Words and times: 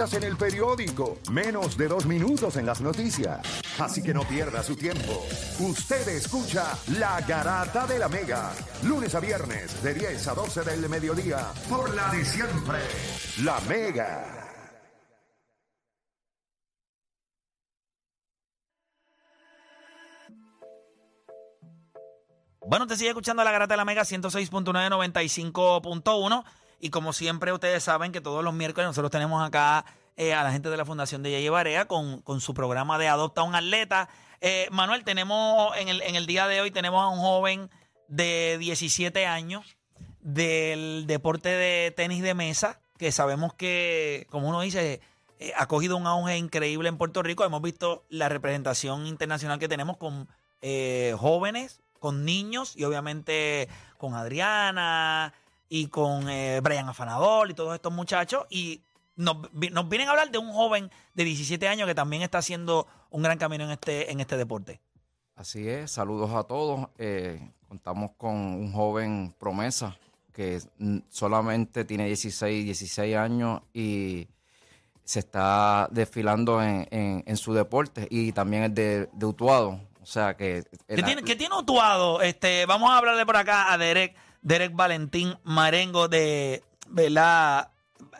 en 0.00 0.22
el 0.22 0.36
periódico, 0.36 1.18
menos 1.32 1.76
de 1.76 1.88
dos 1.88 2.06
minutos 2.06 2.54
en 2.54 2.64
las 2.64 2.80
noticias. 2.80 3.40
Así 3.80 4.00
que 4.00 4.14
no 4.14 4.22
pierda 4.22 4.62
su 4.62 4.76
tiempo. 4.76 5.26
Usted 5.58 6.06
escucha 6.06 6.78
La 6.98 7.20
Garata 7.22 7.84
de 7.84 7.98
la 7.98 8.08
Mega, 8.08 8.52
lunes 8.84 9.16
a 9.16 9.18
viernes 9.20 9.82
de 9.82 9.94
10 9.94 10.28
a 10.28 10.34
12 10.34 10.62
del 10.62 10.88
mediodía, 10.88 11.48
por 11.68 11.92
la 11.96 12.12
de 12.12 12.24
siempre, 12.24 12.78
La 13.42 13.58
Mega. 13.62 14.24
Bueno, 22.64 22.86
te 22.86 22.96
sigue 22.96 23.08
escuchando 23.08 23.42
la 23.42 23.50
Garata 23.50 23.74
de 23.74 23.78
la 23.78 23.84
Mega 23.84 24.02
106.9, 24.02 24.72
95.1. 25.52 26.44
Y 26.80 26.90
como 26.90 27.12
siempre, 27.12 27.52
ustedes 27.52 27.82
saben 27.82 28.12
que 28.12 28.20
todos 28.20 28.44
los 28.44 28.54
miércoles 28.54 28.86
nosotros 28.88 29.10
tenemos 29.10 29.44
acá 29.44 29.84
eh, 30.16 30.34
a 30.34 30.42
la 30.42 30.52
gente 30.52 30.70
de 30.70 30.76
la 30.76 30.84
Fundación 30.84 31.22
de 31.22 31.30
Yeye 31.30 31.50
Barea 31.50 31.86
con, 31.86 32.22
con 32.22 32.40
su 32.40 32.54
programa 32.54 32.98
de 32.98 33.08
Adopta 33.08 33.40
a 33.40 33.44
un 33.44 33.54
Atleta. 33.54 34.08
Eh, 34.40 34.68
Manuel, 34.70 35.04
tenemos 35.04 35.76
en 35.76 35.88
el, 35.88 36.02
en 36.02 36.14
el 36.14 36.26
día 36.26 36.46
de 36.46 36.60
hoy 36.60 36.70
tenemos 36.70 37.02
a 37.02 37.08
un 37.08 37.18
joven 37.18 37.70
de 38.06 38.56
17 38.58 39.26
años 39.26 39.76
del 40.20 41.06
deporte 41.06 41.48
de 41.48 41.90
tenis 41.90 42.22
de 42.22 42.34
mesa, 42.34 42.80
que 42.96 43.12
sabemos 43.12 43.54
que, 43.54 44.26
como 44.30 44.48
uno 44.48 44.60
dice, 44.60 45.00
eh, 45.40 45.52
ha 45.56 45.66
cogido 45.66 45.96
un 45.96 46.06
auge 46.06 46.36
increíble 46.36 46.88
en 46.88 46.98
Puerto 46.98 47.22
Rico. 47.22 47.44
Hemos 47.44 47.62
visto 47.62 48.04
la 48.08 48.28
representación 48.28 49.06
internacional 49.06 49.58
que 49.58 49.68
tenemos 49.68 49.96
con 49.96 50.28
jóvenes, 51.16 51.80
con 52.00 52.24
niños 52.24 52.74
y 52.76 52.82
obviamente 52.82 53.68
con 53.98 54.14
Adriana 54.14 55.32
y 55.68 55.86
con 55.88 56.28
eh, 56.28 56.60
Brian 56.62 56.88
Afanador 56.88 57.50
y 57.50 57.54
todos 57.54 57.74
estos 57.74 57.92
muchachos. 57.92 58.44
Y 58.50 58.82
nos, 59.16 59.36
vi- 59.52 59.70
nos 59.70 59.88
vienen 59.88 60.08
a 60.08 60.12
hablar 60.12 60.30
de 60.30 60.38
un 60.38 60.52
joven 60.52 60.90
de 61.14 61.24
17 61.24 61.68
años 61.68 61.86
que 61.88 61.94
también 61.94 62.22
está 62.22 62.38
haciendo 62.38 62.86
un 63.10 63.22
gran 63.22 63.38
camino 63.38 63.64
en 63.64 63.70
este, 63.72 64.10
en 64.12 64.20
este 64.20 64.36
deporte. 64.36 64.80
Así 65.36 65.68
es, 65.68 65.90
saludos 65.92 66.30
a 66.32 66.44
todos. 66.44 66.88
Eh, 66.98 67.40
contamos 67.68 68.12
con 68.16 68.34
un 68.36 68.72
joven 68.72 69.34
promesa 69.38 69.96
que 70.32 70.60
solamente 71.10 71.84
tiene 71.84 72.06
16, 72.06 72.64
16 72.64 73.16
años 73.16 73.60
y 73.72 74.28
se 75.04 75.20
está 75.20 75.88
desfilando 75.90 76.62
en, 76.62 76.86
en- 76.90 77.24
en 77.26 77.36
su 77.36 77.54
deporte 77.54 78.06
y 78.10 78.32
también 78.32 78.64
es 78.64 78.74
de, 78.74 79.08
de 79.12 79.26
Utuado. 79.26 79.80
O 80.02 80.06
sea 80.06 80.36
que... 80.36 80.64
¿Qué 80.86 81.02
tiene, 81.02 81.22
qué 81.22 81.36
tiene 81.36 81.54
Utuado? 81.56 82.20
Este, 82.22 82.66
vamos 82.66 82.90
a 82.90 82.98
hablarle 82.98 83.26
por 83.26 83.36
acá 83.36 83.72
a 83.72 83.78
Derek, 83.78 84.14
Derek 84.48 84.74
Valentín 84.74 85.36
Marengo 85.44 86.08
de, 86.08 86.62
¿verdad? 86.88 87.70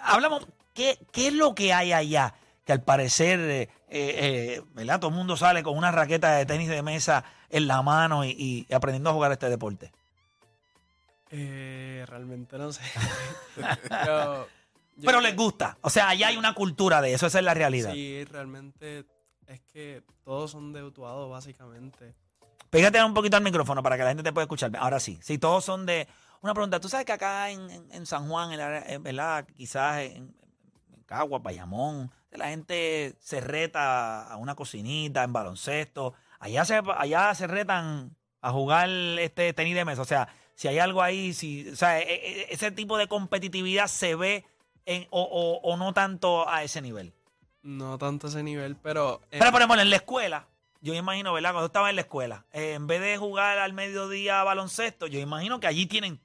Hablamos, 0.03 0.47
¿qué, 0.75 0.99
qué 1.11 1.29
es 1.29 1.33
lo 1.33 1.55
que 1.55 1.73
hay 1.73 1.93
allá? 1.95 2.35
Que 2.67 2.73
al 2.73 2.83
parecer, 2.83 3.41
eh, 3.41 3.69
eh, 3.89 4.63
¿verdad? 4.75 5.01
Todo 5.01 5.11
el 5.11 5.17
mundo 5.17 5.39
sale 5.39 5.63
con 5.63 5.77
una 5.77 5.91
raqueta 5.91 6.37
de 6.37 6.45
tenis 6.45 6.69
de 6.69 6.83
mesa 6.83 7.25
en 7.49 7.67
la 7.67 7.81
mano 7.81 8.27
y, 8.27 8.67
y 8.69 8.75
aprendiendo 8.75 9.09
a 9.09 9.15
jugar 9.15 9.33
este 9.33 9.49
deporte. 9.49 9.91
Eh, 11.31 12.05
realmente 12.07 12.59
no 12.59 12.73
sé. 12.73 12.83
Pero, 13.89 14.47
yo 14.97 15.07
Pero 15.07 15.19
creo 15.19 15.21
les 15.23 15.35
gusta. 15.35 15.79
O 15.81 15.89
sea, 15.89 16.11
allá 16.11 16.29
hay 16.29 16.37
una 16.37 16.53
cultura 16.53 17.01
de 17.01 17.15
eso, 17.15 17.27
esa 17.27 17.39
es 17.39 17.45
la 17.45 17.55
realidad. 17.55 17.93
Sí, 17.93 18.23
realmente 18.25 19.07
es 19.47 19.61
que 19.73 20.03
todos 20.25 20.51
son 20.51 20.75
de 20.75 20.83
Utuado, 20.83 21.31
básicamente. 21.31 22.15
Pégate 22.71 23.03
un 23.03 23.15
poquito 23.15 23.37
al 23.37 23.43
micrófono 23.43 23.83
para 23.83 23.97
que 23.97 24.03
la 24.03 24.11
gente 24.11 24.23
te 24.23 24.33
pueda 24.33 24.45
escuchar. 24.45 24.71
Ahora 24.79 25.01
sí. 25.01 25.19
Si 25.23 25.39
todos 25.39 25.65
son 25.65 25.87
de. 25.87 26.07
Una 26.41 26.55
pregunta. 26.55 26.79
Tú 26.81 26.89
sabes 26.89 27.05
que 27.07 27.13
acá 27.13 27.51
en, 27.51 27.71
en- 27.71 27.93
en 27.93 28.07
San 28.07 28.29
Juan, 28.29 28.53
en 28.53 28.59
la- 28.59 28.99
¿verdad? 29.01 29.47
Quizás 29.57 30.01
en, 30.03 30.35
en 30.95 31.03
Cagua, 31.07 31.39
Bayamón, 31.41 32.13
la 32.31 32.49
gente 32.49 33.15
se 33.21 33.41
reta 33.41 34.23
a 34.31 34.37
una 34.37 34.55
cocinita, 34.55 35.25
en 35.25 35.33
baloncesto. 35.33 36.15
Allá 36.39 36.65
se, 36.65 36.81
allá 36.97 37.35
se 37.35 37.47
retan 37.47 38.15
a 38.41 38.53
jugar 38.53 38.89
este 39.19 39.53
tenis 39.53 39.75
de 39.75 39.85
mesa. 39.85 40.03
O 40.03 40.05
sea, 40.05 40.29
si 40.55 40.69
hay 40.69 40.79
algo 40.79 41.03
ahí, 41.03 41.33
si, 41.35 41.69
o 41.71 41.75
sea, 41.77 41.99
e- 42.01 42.05
e- 42.05 42.47
ese 42.51 42.71
tipo 42.71 42.99
de 42.99 43.09
competitividad 43.09 43.87
se 43.89 44.15
ve 44.15 44.45
en, 44.87 45.07
o, 45.11 45.23
o- 45.23 45.61
o 45.69 45.77
no 45.77 45.93
tanto 45.95 46.49
a 46.49 46.63
ese 46.63 46.81
nivel. 46.83 47.13
No 47.63 47.99
tanto 47.99 48.29
ese 48.29 48.43
nivel, 48.45 48.77
pero... 48.77 49.23
eh, 49.33 49.39
Pero, 49.41 49.51
por 49.51 49.61
ejemplo, 49.61 49.81
en 49.83 49.91
la 49.91 49.97
escuela, 49.97 50.47
yo 50.81 50.93
me 50.93 50.99
imagino, 50.99 51.33
¿verdad? 51.33 51.53
Cuando 51.53 51.67
estaba 51.67 51.91
en 51.91 51.97
la 51.97 52.03
escuela, 52.03 52.47
eh, 52.53 52.75
en 52.75 52.87
vez 52.87 53.01
de 53.01 53.17
jugar 53.17 53.59
al 53.59 53.73
mediodía 53.73 54.43
baloncesto, 54.45 55.07
yo 55.07 55.19
imagino 55.19 55.59
que 55.61 55.67
allí 55.67 55.87
tienen. 55.87 56.21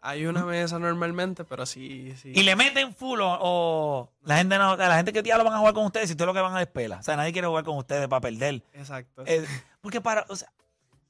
hay 0.00 0.26
una 0.26 0.44
mesa 0.44 0.78
normalmente, 0.80 1.44
pero 1.44 1.64
sí, 1.64 2.12
sí. 2.16 2.32
Y 2.34 2.42
le 2.42 2.56
meten 2.56 2.92
full 2.92 3.20
o, 3.20 3.38
o 3.40 4.12
la 4.24 4.38
gente 4.38 4.58
no, 4.58 4.76
la 4.76 4.96
gente 4.96 5.12
que 5.12 5.22
lo 5.22 5.44
van 5.44 5.54
a 5.54 5.58
jugar 5.58 5.74
con 5.74 5.84
ustedes, 5.86 6.08
si 6.08 6.14
ustedes 6.14 6.26
lo 6.26 6.34
que 6.34 6.40
van 6.40 6.52
a 6.52 6.56
la 6.56 6.62
escuela. 6.62 6.98
O 6.98 7.02
sea, 7.04 7.16
nadie 7.16 7.32
quiere 7.32 7.46
jugar 7.46 7.62
con 7.64 7.76
ustedes 7.76 8.08
para 8.08 8.20
perder. 8.20 8.64
Exacto. 8.72 9.22
Eh, 9.26 9.46
porque 9.80 10.00
para, 10.00 10.26
o 10.28 10.34
sea, 10.34 10.52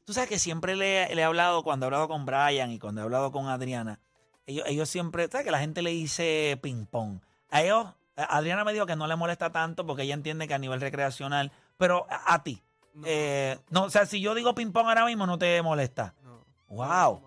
tú 0.05 0.13
sabes 0.13 0.29
que 0.29 0.39
siempre 0.39 0.77
le, 0.77 1.15
le 1.15 1.23
he 1.23 1.25
hablado, 1.25 1.63
cuando 1.63 1.87
he 1.87 1.89
hablado 1.89 2.07
con 2.09 2.27
Brian 2.27 2.71
y 2.71 2.79
cuando 2.79 3.01
he 3.01 3.05
hablado 3.05 3.33
con 3.33 3.47
Adriana, 3.49 3.99
ellos, 4.45 4.67
ellos 4.69 4.91
siempre, 4.91 5.27
¿sabes 5.29 5.47
que 5.47 5.53
la 5.53 5.61
gente 5.61 5.81
le 5.81 5.91
dice 5.91 6.59
ping 6.63 6.85
pong? 6.85 7.21
A 7.49 7.63
ellos, 7.63 7.87
a 8.17 8.37
Adriana 8.37 8.63
me 8.65 8.75
dijo 8.75 8.85
que 8.85 8.97
no 8.97 9.07
le 9.07 9.17
molesta 9.17 9.53
tanto 9.53 9.87
porque 9.87 10.03
ella 10.03 10.15
entiende 10.15 10.47
que 10.49 10.55
a 10.55 10.59
nivel 10.59 10.81
recreacional, 10.83 11.51
pero 11.83 12.07
a, 12.09 12.35
a 12.35 12.43
ti, 12.45 12.63
no, 12.95 13.03
eh, 13.07 13.59
no, 13.71 13.83
o 13.85 13.91
sea, 13.91 14.07
si 14.07 14.21
yo 14.21 14.35
digo 14.37 14.55
ping 14.55 14.71
pong 14.71 14.87
ahora 14.87 15.05
mismo 15.05 15.27
no 15.27 15.37
te 15.37 15.61
molesta. 15.63 16.15
no. 16.23 16.45
wow. 16.69 17.21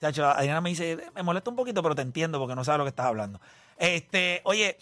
Chacho, 0.00 0.24
Adriana 0.26 0.60
me 0.60 0.70
dice, 0.70 0.98
me 1.14 1.22
molesta 1.24 1.50
un 1.50 1.56
poquito, 1.56 1.82
pero 1.82 1.94
te 1.96 2.02
entiendo 2.02 2.38
porque 2.38 2.54
no 2.54 2.62
sabes 2.64 2.78
lo 2.78 2.84
que 2.84 2.88
estás 2.90 3.06
hablando. 3.06 3.40
Este, 3.76 4.40
oye, 4.44 4.76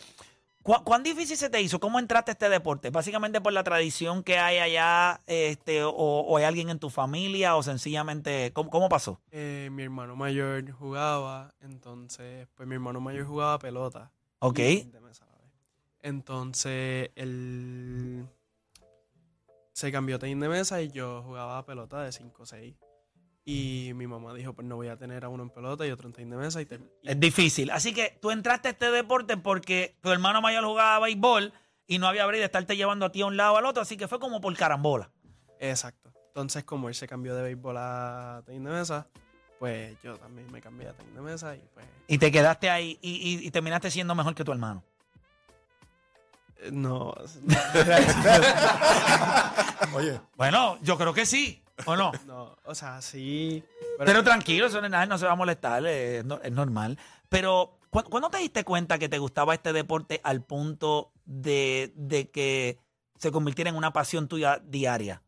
¿cu- 0.62 0.82
¿cuán 0.84 1.02
difícil 1.02 1.36
se 1.36 1.48
te 1.50 1.60
hizo? 1.60 1.78
¿Cómo 1.80 1.98
entraste 1.98 2.30
a 2.30 2.32
este 2.32 2.48
deporte? 2.48 2.88
¿Básicamente 2.90 3.40
por 3.40 3.52
la 3.52 3.62
tradición 3.62 4.22
que 4.22 4.38
hay 4.38 4.58
allá, 4.58 5.20
este, 5.26 5.84
o, 5.84 5.92
o 5.92 6.36
hay 6.38 6.44
alguien 6.44 6.68
en 6.70 6.78
tu 6.78 6.88
familia, 6.90 7.56
o 7.56 7.62
sencillamente, 7.62 8.52
¿cómo, 8.54 8.70
cómo 8.70 8.88
pasó? 8.88 9.20
Eh, 9.30 9.68
mi 9.72 9.82
hermano 9.84 10.16
mayor 10.16 10.70
jugaba, 10.72 11.52
entonces, 11.60 12.46
pues 12.54 12.66
mi 12.68 12.74
hermano 12.76 13.00
mayor 13.00 13.26
jugaba 13.26 13.58
pelota. 13.58 14.10
Ok. 14.38 14.58
Entonces, 16.02 17.10
él 17.14 18.26
se 19.80 19.90
cambió 19.90 20.16
a 20.16 20.18
tenis 20.18 20.38
de 20.40 20.48
mesa 20.48 20.82
y 20.82 20.90
yo 20.90 21.22
jugaba 21.22 21.64
pelota 21.64 22.02
de 22.02 22.12
5 22.12 22.42
o 22.42 22.46
6. 22.46 22.76
Y 23.46 23.92
mi 23.94 24.06
mamá 24.06 24.34
dijo, 24.34 24.52
pues 24.52 24.66
no 24.68 24.76
voy 24.76 24.88
a 24.88 24.96
tener 24.98 25.24
a 25.24 25.28
uno 25.30 25.42
en 25.42 25.50
pelota 25.50 25.86
y 25.86 25.90
otro 25.90 26.06
en 26.06 26.12
tenis 26.12 26.30
de 26.30 26.36
mesa. 26.36 26.60
Y, 26.60 26.66
te- 26.66 26.80
y- 27.02 27.08
Es 27.10 27.18
difícil. 27.18 27.70
Así 27.70 27.94
que 27.94 28.18
tú 28.20 28.30
entraste 28.30 28.68
a 28.68 28.70
este 28.72 28.90
deporte 28.90 29.36
porque 29.38 29.96
tu 30.02 30.10
hermano 30.12 30.42
mayor 30.42 30.64
jugaba 30.64 31.06
béisbol 31.06 31.52
y 31.86 31.98
no 31.98 32.06
había 32.06 32.26
break 32.26 32.40
de 32.40 32.44
estarte 32.44 32.76
llevando 32.76 33.06
a 33.06 33.10
ti 33.12 33.22
a 33.22 33.26
un 33.26 33.36
lado 33.38 33.56
al 33.56 33.64
otro, 33.64 33.82
así 33.82 33.96
que 33.96 34.06
fue 34.06 34.20
como 34.20 34.40
por 34.40 34.54
carambola. 34.56 35.10
exacto. 35.58 36.12
Entonces, 36.28 36.62
como 36.62 36.88
él 36.88 36.94
se 36.94 37.08
cambió 37.08 37.34
de 37.34 37.42
béisbol 37.42 37.76
a 37.78 38.42
tenis 38.46 38.62
de 38.62 38.70
mesa, 38.70 39.08
pues 39.58 40.00
yo 40.02 40.16
también 40.16 40.50
me 40.52 40.60
cambié 40.60 40.86
a 40.88 40.92
tenis 40.92 41.12
de 41.14 41.20
mesa 41.20 41.56
y 41.56 41.60
pues 41.74 41.84
Y 42.06 42.18
te 42.18 42.30
quedaste 42.30 42.70
ahí 42.70 42.98
y, 43.02 43.10
y- 43.40 43.46
y 43.46 43.50
terminaste 43.50 43.90
siendo 43.90 44.14
mejor 44.14 44.34
que 44.36 44.44
tu 44.44 44.52
hermano. 44.52 44.84
No. 46.72 47.14
Oye, 49.94 50.20
Bueno, 50.36 50.78
yo 50.82 50.96
creo 50.96 51.12
que 51.14 51.26
sí, 51.26 51.62
¿o 51.86 51.96
no? 51.96 52.12
no, 52.26 52.56
o 52.64 52.74
sea, 52.74 53.00
sí. 53.02 53.62
Pero, 53.98 54.22
tranquilo, 54.22 54.66
eso 54.66 54.80
no 54.80 54.86
es 54.86 54.92
nada, 54.92 55.06
no 55.06 55.18
se 55.18 55.26
va 55.26 55.32
a 55.32 55.36
molestar, 55.36 55.84
es, 55.86 56.24
no- 56.24 56.40
es 56.42 56.52
normal. 56.52 56.98
Pero, 57.28 57.78
¿cu- 57.90 58.04
¿cuándo 58.04 58.30
te 58.30 58.38
diste 58.38 58.64
cuenta 58.64 58.98
que 58.98 59.08
te 59.08 59.18
gustaba 59.18 59.54
este 59.54 59.72
deporte 59.72 60.20
al 60.24 60.42
punto 60.42 61.12
de, 61.24 61.92
de 61.96 62.30
que 62.30 62.78
se 63.18 63.30
convirtiera 63.32 63.70
en 63.70 63.76
una 63.76 63.92
pasión 63.92 64.28
tuya 64.28 64.60
diaria? 64.64 65.22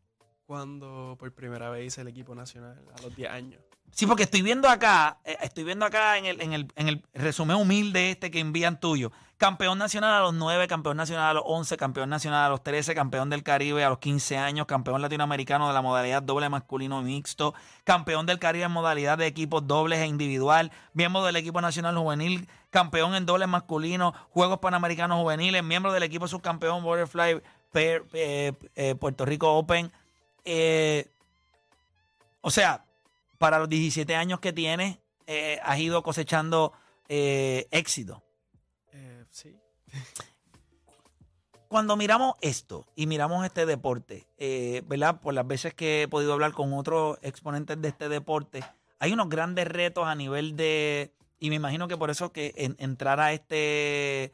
cuando 0.44 1.16
por 1.19 1.32
primera 1.32 1.70
vez 1.70 1.87
hice 1.87 2.03
el 2.03 2.09
equipo 2.09 2.34
nacional 2.34 2.78
a 2.94 3.00
los 3.00 3.16
10 3.16 3.31
años. 3.31 3.62
Sí, 3.91 4.04
porque 4.06 4.25
estoy 4.25 4.43
viendo 4.43 4.69
acá, 4.69 5.19
eh, 5.25 5.38
estoy 5.41 5.64
viendo 5.64 5.87
acá 5.87 6.19
en 6.19 6.26
el, 6.26 6.43
en, 6.43 6.53
el, 6.53 6.70
en 6.76 6.88
el 6.88 7.03
resumen 7.14 7.56
humilde 7.56 8.10
este 8.10 8.31
que 8.31 8.41
envían 8.41 8.78
tuyo. 8.78 9.12
Campeón 9.42 9.76
nacional 9.76 10.14
a 10.14 10.20
los 10.20 10.34
9, 10.34 10.69
campeón 10.69 10.97
nacional 10.97 11.31
a 11.31 11.34
los 11.34 11.43
11, 11.44 11.76
campeón 11.76 12.08
nacional 12.08 12.46
a 12.46 12.49
los 12.49 12.62
13, 12.62 12.94
campeón 12.94 13.28
del 13.28 13.43
Caribe 13.43 13.82
a 13.82 13.88
los 13.88 13.99
15 13.99 14.37
años, 14.37 14.66
campeón 14.66 15.02
latinoamericano 15.02 15.66
de 15.66 15.75
la 15.75 15.82
modalidad 15.82 16.22
doble 16.22 16.49
masculino 16.49 17.02
mixto, 17.02 17.52
campeón 17.82 18.25
del 18.25 18.38
Caribe 18.38 18.66
en 18.66 18.70
modalidad 18.70 19.19
de 19.19 19.26
equipos 19.26 19.66
dobles 19.66 19.99
e 19.99 20.06
individual, 20.06 20.70
miembro 20.94 21.25
del 21.25 21.34
equipo 21.34 21.61
nacional 21.61 21.99
juvenil, 21.99 22.49
campeón 22.70 23.16
en 23.16 23.26
dobles 23.26 23.49
masculino, 23.49 24.14
Juegos 24.31 24.61
Panamericanos 24.61 25.19
Juveniles, 25.19 25.64
miembro 25.64 25.93
del 25.93 26.05
equipo 26.05 26.28
subcampeón 26.28 26.84
Butterfly 26.84 27.43
eh, 27.75 28.52
eh, 28.76 28.94
Puerto 28.94 29.25
Rico 29.25 29.55
Open. 29.55 29.90
Eh, 30.44 31.11
o 32.43 32.50
sea, 32.52 32.84
para 33.38 33.58
los 33.58 33.69
17 33.69 34.14
años 34.14 34.38
que 34.38 34.52
tienes, 34.52 34.99
has 35.64 35.81
ido 35.81 36.00
cosechando 36.05 36.75
éxito. 37.08 38.22
Sí. 39.32 39.56
Cuando 41.69 41.96
miramos 41.96 42.34
esto 42.43 42.87
y 42.94 43.06
miramos 43.06 43.46
este 43.46 43.64
deporte, 43.64 44.26
eh, 44.37 44.82
¿verdad? 44.87 45.20
Por 45.23 45.32
las 45.32 45.46
veces 45.46 45.73
que 45.73 46.02
he 46.02 46.08
podido 46.08 46.34
hablar 46.34 46.52
con 46.52 46.75
otros 46.75 47.19
exponentes 47.23 47.81
de 47.81 47.88
este 47.88 48.11
deporte, 48.11 48.62
hay 48.99 49.12
unos 49.14 49.31
grandes 49.31 49.67
retos 49.67 50.06
a 50.06 50.14
nivel 50.14 50.55
de, 50.55 51.12
y 51.40 51.49
me 51.49 51.56
imagino 51.56 51.88
que 51.88 51.96
por 51.96 52.11
eso 52.11 52.31
que 52.31 52.52
en- 52.56 52.76
entrar 52.79 53.20
a 53.20 53.32
este, 53.32 54.32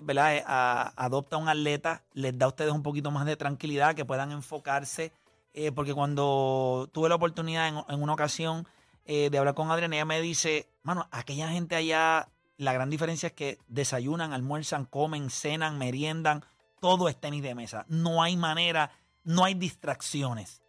¿verdad? 0.00 0.36
Eh, 0.36 0.44
a- 0.46 0.92
adopta 0.96 1.36
un 1.36 1.48
atleta, 1.48 2.04
les 2.12 2.38
da 2.38 2.46
a 2.46 2.50
ustedes 2.50 2.72
un 2.72 2.84
poquito 2.84 3.10
más 3.10 3.26
de 3.26 3.36
tranquilidad, 3.36 3.96
que 3.96 4.04
puedan 4.04 4.30
enfocarse, 4.30 5.10
eh, 5.54 5.72
porque 5.72 5.94
cuando 5.94 6.88
tuve 6.92 7.08
la 7.08 7.16
oportunidad 7.16 7.66
en, 7.88 8.00
una 8.02 8.12
ocasión 8.12 8.66
de 9.04 9.38
hablar 9.38 9.54
con 9.54 9.70
Adriana, 9.70 9.96
ella 9.96 10.04
me 10.04 10.20
dice, 10.20 10.68
mano, 10.82 11.08
aquella 11.10 11.48
gente 11.48 11.74
allá, 11.74 12.28
la 12.58 12.72
gran 12.72 12.90
diferencia 12.90 13.28
es 13.28 13.32
que 13.32 13.58
desayunan, 13.68 14.32
almuerzan, 14.32 14.84
comen, 14.84 15.30
cenan, 15.30 15.78
meriendan, 15.78 16.44
todo 16.80 17.08
es 17.08 17.18
tenis 17.18 17.42
de 17.42 17.54
mesa. 17.54 17.86
No 17.88 18.22
hay 18.22 18.36
manera, 18.36 18.90
no 19.24 19.44
hay 19.44 19.54
distracciones. 19.54 20.60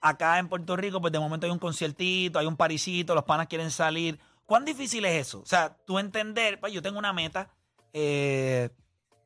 Acá 0.00 0.38
en 0.38 0.48
Puerto 0.48 0.76
Rico, 0.76 1.00
pues 1.00 1.12
de 1.12 1.18
momento 1.18 1.46
hay 1.46 1.52
un 1.52 1.58
conciertito, 1.58 2.38
hay 2.38 2.46
un 2.46 2.56
parisito, 2.56 3.14
los 3.14 3.24
panas 3.24 3.48
quieren 3.48 3.70
salir. 3.70 4.18
¿Cuán 4.46 4.64
difícil 4.64 5.04
es 5.04 5.26
eso? 5.26 5.40
O 5.40 5.46
sea, 5.46 5.76
tú 5.84 5.98
entender, 5.98 6.58
pues 6.60 6.72
yo 6.72 6.80
tengo 6.80 6.98
una 6.98 7.12
meta 7.12 7.50
eh, 7.92 8.70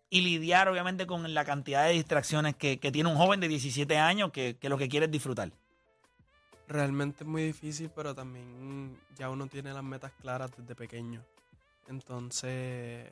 y 0.09 0.23
lidiar 0.23 0.69
obviamente 0.69 1.07
con 1.07 1.33
la 1.33 1.45
cantidad 1.45 1.87
de 1.87 1.93
distracciones 1.93 2.57
que, 2.57 2.81
que 2.81 2.91
tiene 2.91 3.11
un 3.11 3.17
joven 3.17 3.41
de 3.41 3.49
17 3.49 3.99
años 3.99 4.33
que, 4.33 4.57
que 4.57 4.69
lo 4.71 4.79
que 4.79 4.89
quiere 4.89 5.07
es 5.07 5.13
disfrutar. 5.13 5.53
Realmente 6.67 7.25
es 7.25 7.29
muy 7.29 7.43
difícil, 7.43 7.91
pero 7.95 8.15
también 8.15 8.99
ya 9.19 9.29
uno 9.29 9.47
tiene 9.47 9.73
las 9.75 9.85
metas 9.85 10.13
claras 10.21 10.51
desde 10.57 10.75
pequeño. 10.75 11.23
Entonces, 11.89 13.11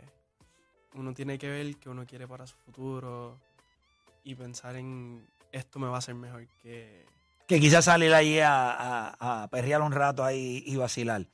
uno 0.94 1.12
tiene 1.14 1.38
que 1.38 1.48
ver 1.48 1.76
qué 1.76 1.88
uno 1.88 2.06
quiere 2.06 2.26
para 2.26 2.46
su 2.46 2.56
futuro 2.56 3.38
y 4.24 4.34
pensar 4.34 4.76
en 4.76 5.26
esto 5.52 5.78
me 5.78 5.88
va 5.88 5.96
a 5.96 5.98
hacer 5.98 6.14
mejor 6.14 6.46
que... 6.62 7.04
Que 7.46 7.60
quizás 7.60 7.84
salir 7.84 8.14
ahí 8.14 8.38
a, 8.38 8.70
a, 8.70 9.42
a 9.42 9.48
perrear 9.48 9.82
un 9.82 9.92
rato 9.92 10.24
ahí 10.24 10.62
y 10.66 10.76
vacilar. 10.76 11.26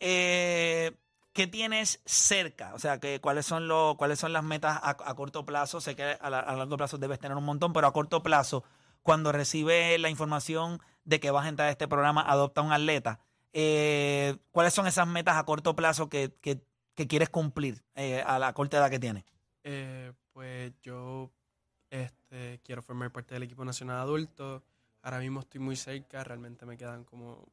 Eh, 0.00 0.92
¿Qué 1.32 1.46
tienes 1.48 2.00
cerca? 2.04 2.72
O 2.74 2.78
sea, 2.78 3.00
que, 3.00 3.20
¿cuáles, 3.20 3.44
son 3.46 3.66
los, 3.66 3.96
¿cuáles 3.96 4.20
son 4.20 4.32
las 4.32 4.44
metas 4.44 4.78
a, 4.80 4.90
a 4.90 5.14
corto 5.14 5.44
plazo? 5.44 5.80
Sé 5.80 5.96
que 5.96 6.04
a, 6.20 6.30
la- 6.30 6.40
a 6.40 6.54
largo 6.54 6.76
plazo 6.76 6.98
debes 6.98 7.18
tener 7.18 7.36
un 7.36 7.44
montón, 7.44 7.72
pero 7.72 7.88
a 7.88 7.92
corto 7.92 8.22
plazo, 8.22 8.62
cuando 9.02 9.32
recibes 9.32 9.98
la 9.98 10.10
información 10.10 10.80
de 11.04 11.18
que 11.18 11.32
vas 11.32 11.46
a 11.46 11.48
entrar 11.48 11.68
a 11.68 11.72
este 11.72 11.88
programa, 11.88 12.22
adopta 12.22 12.60
un 12.60 12.72
atleta, 12.72 13.18
eh, 13.54 14.36
¿cuáles 14.50 14.74
son 14.74 14.86
esas 14.86 15.06
metas 15.08 15.36
a 15.36 15.44
corto 15.44 15.74
plazo 15.74 16.10
que, 16.10 16.34
que- 16.42 16.60
que 16.94 17.06
quieres 17.08 17.28
cumplir 17.30 17.82
eh, 17.94 18.22
a 18.26 18.38
la 18.38 18.52
corta 18.52 18.76
edad 18.76 18.90
que 18.90 18.98
tienes? 19.00 19.24
Eh, 19.62 20.12
pues 20.32 20.72
yo 20.82 21.30
este, 21.90 22.60
quiero 22.62 22.82
formar 22.82 23.10
parte 23.10 23.34
del 23.34 23.44
equipo 23.44 23.64
nacional 23.64 23.98
adulto. 23.98 24.62
Ahora 25.02 25.18
mismo 25.20 25.40
estoy 25.40 25.60
muy 25.60 25.76
cerca, 25.76 26.22
realmente 26.22 26.66
me 26.66 26.76
quedan 26.76 27.04
como... 27.04 27.48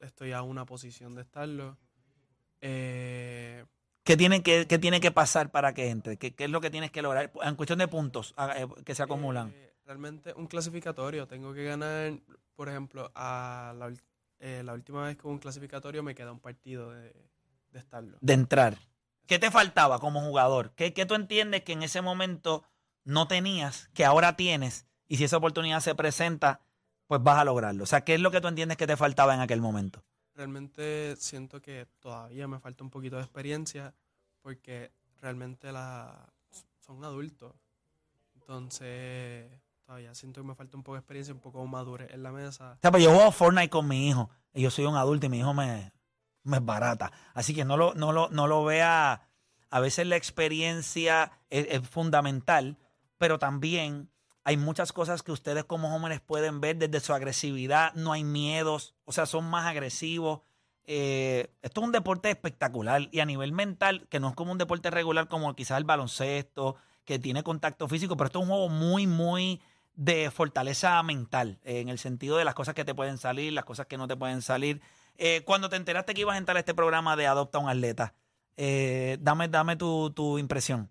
Estoy 0.00 0.32
a 0.32 0.40
una 0.42 0.64
posición 0.64 1.14
de 1.14 1.22
estarlo. 1.22 1.76
Eh, 2.60 3.64
¿Qué 4.02 4.16
tiene 4.16 4.42
que, 4.42 4.66
qué 4.66 4.78
tiene 4.78 5.00
que 5.00 5.10
pasar 5.10 5.50
para 5.50 5.74
que 5.74 5.90
entre? 5.90 6.16
¿Qué, 6.16 6.34
qué 6.34 6.44
es 6.44 6.50
lo 6.50 6.60
que 6.60 6.70
tienes 6.70 6.90
que 6.90 7.02
lograr 7.02 7.30
en 7.42 7.54
cuestión 7.54 7.78
de 7.78 7.86
puntos 7.88 8.34
ah, 8.36 8.54
eh, 8.56 8.66
que 8.84 8.94
se 8.94 9.02
acumulan? 9.02 9.50
Eh, 9.54 9.72
realmente 9.84 10.32
un 10.34 10.46
clasificatorio. 10.46 11.26
Tengo 11.28 11.52
que 11.52 11.64
ganar, 11.64 12.12
por 12.56 12.68
ejemplo, 12.68 13.10
a 13.14 13.74
la, 13.76 13.92
eh, 14.40 14.62
la 14.64 14.72
última 14.72 15.04
vez 15.04 15.16
que 15.16 15.26
hubo 15.26 15.32
un 15.32 15.38
clasificatorio 15.38 16.02
me 16.02 16.14
queda 16.14 16.32
un 16.32 16.40
partido 16.40 16.90
de, 16.90 17.14
de 17.70 17.78
estarlo. 17.78 18.18
de 18.20 18.32
entrar. 18.32 18.78
¿Qué 19.26 19.38
te 19.38 19.50
faltaba 19.50 20.00
como 20.00 20.20
jugador? 20.22 20.72
¿Qué, 20.74 20.92
qué 20.92 21.06
tú 21.06 21.14
entiendes 21.14 21.62
que 21.62 21.72
en 21.72 21.82
ese 21.82 22.02
momento 22.02 22.64
no 23.04 23.28
tenías, 23.28 23.88
que 23.94 24.04
ahora 24.04 24.36
tienes? 24.36 24.86
Y 25.06 25.18
si 25.18 25.24
esa 25.24 25.36
oportunidad 25.36 25.80
se 25.80 25.94
presenta, 25.94 26.62
pues 27.06 27.22
vas 27.22 27.38
a 27.38 27.44
lograrlo. 27.44 27.84
O 27.84 27.86
sea, 27.86 28.02
¿qué 28.02 28.14
es 28.14 28.20
lo 28.20 28.30
que 28.30 28.40
tú 28.40 28.48
entiendes 28.48 28.76
que 28.76 28.86
te 28.86 28.96
faltaba 28.96 29.34
en 29.34 29.40
aquel 29.40 29.60
momento? 29.60 30.02
Realmente 30.34 31.16
siento 31.16 31.60
que 31.60 31.86
todavía 32.00 32.48
me 32.48 32.60
falta 32.60 32.82
un 32.82 32.90
poquito 32.90 33.16
de 33.16 33.22
experiencia 33.22 33.94
porque 34.40 34.90
realmente 35.20 35.70
la, 35.70 36.32
son 36.78 37.04
adultos. 37.04 37.52
Entonces, 38.34 39.50
todavía 39.90 40.14
siento 40.14 40.40
que 40.40 40.46
me 40.46 40.54
falta 40.54 40.76
un 40.76 40.84
poco 40.84 40.94
de 40.94 41.00
experiencia, 41.00 41.34
un 41.34 41.40
poco 41.40 41.60
de 41.62 41.66
madurez 41.66 42.12
en 42.12 42.22
la 42.22 42.30
mesa. 42.30 42.74
O 42.74 42.80
sea, 42.80 42.92
pues 42.92 43.02
yo 43.02 43.12
juego 43.12 43.32
Fortnite 43.32 43.70
con 43.70 43.88
mi 43.88 44.08
hijo. 44.08 44.30
Y 44.54 44.62
yo 44.62 44.70
soy 44.70 44.84
un 44.84 44.94
adulto 44.94 45.26
y 45.26 45.28
mi 45.28 45.40
hijo 45.40 45.52
me, 45.52 45.92
me 46.44 46.58
es 46.58 46.64
barata. 46.64 47.10
Así 47.34 47.56
que 47.56 47.64
no 47.64 47.76
lo, 47.76 47.94
no 47.94 48.12
lo, 48.12 48.28
no 48.30 48.46
lo 48.46 48.62
vea. 48.64 49.28
A 49.68 49.80
veces 49.80 50.06
la 50.06 50.14
experiencia 50.14 51.32
es, 51.50 51.66
es 51.68 51.88
fundamental, 51.88 52.78
pero 53.18 53.40
también 53.40 54.08
hay 54.44 54.56
muchas 54.56 54.92
cosas 54.92 55.24
que 55.24 55.32
ustedes 55.32 55.64
como 55.64 55.90
jóvenes 55.90 56.20
pueden 56.20 56.60
ver 56.60 56.76
desde 56.76 57.00
su 57.00 57.12
agresividad. 57.12 57.92
No 57.94 58.12
hay 58.12 58.22
miedos, 58.22 58.94
o 59.06 59.12
sea, 59.12 59.26
son 59.26 59.50
más 59.50 59.66
agresivos. 59.66 60.42
Eh, 60.84 61.52
esto 61.62 61.80
es 61.80 61.86
un 61.88 61.92
deporte 61.92 62.30
espectacular 62.30 63.08
y 63.10 63.18
a 63.18 63.26
nivel 63.26 63.50
mental, 63.50 64.06
que 64.08 64.20
no 64.20 64.28
es 64.28 64.36
como 64.36 64.52
un 64.52 64.58
deporte 64.58 64.88
regular 64.88 65.26
como 65.26 65.56
quizás 65.56 65.78
el 65.78 65.84
baloncesto, 65.84 66.76
que 67.04 67.18
tiene 67.18 67.42
contacto 67.42 67.88
físico, 67.88 68.16
pero 68.16 68.26
esto 68.26 68.38
es 68.38 68.44
un 68.44 68.50
juego 68.50 68.68
muy, 68.68 69.08
muy 69.08 69.60
de 70.00 70.30
fortaleza 70.30 71.02
mental, 71.02 71.60
en 71.62 71.90
el 71.90 71.98
sentido 71.98 72.38
de 72.38 72.46
las 72.46 72.54
cosas 72.54 72.74
que 72.74 72.86
te 72.86 72.94
pueden 72.94 73.18
salir, 73.18 73.52
las 73.52 73.66
cosas 73.66 73.84
que 73.86 73.98
no 73.98 74.08
te 74.08 74.16
pueden 74.16 74.40
salir. 74.40 74.80
Eh, 75.18 75.42
cuando 75.44 75.68
te 75.68 75.76
enteraste 75.76 76.14
que 76.14 76.22
ibas 76.22 76.36
a 76.36 76.38
entrar 76.38 76.56
a 76.56 76.60
este 76.60 76.72
programa 76.72 77.16
de 77.16 77.26
Adopta 77.26 77.58
un 77.58 77.68
Atleta, 77.68 78.14
eh, 78.56 79.18
dame, 79.20 79.48
dame 79.48 79.76
tu, 79.76 80.10
tu 80.10 80.38
impresión. 80.38 80.88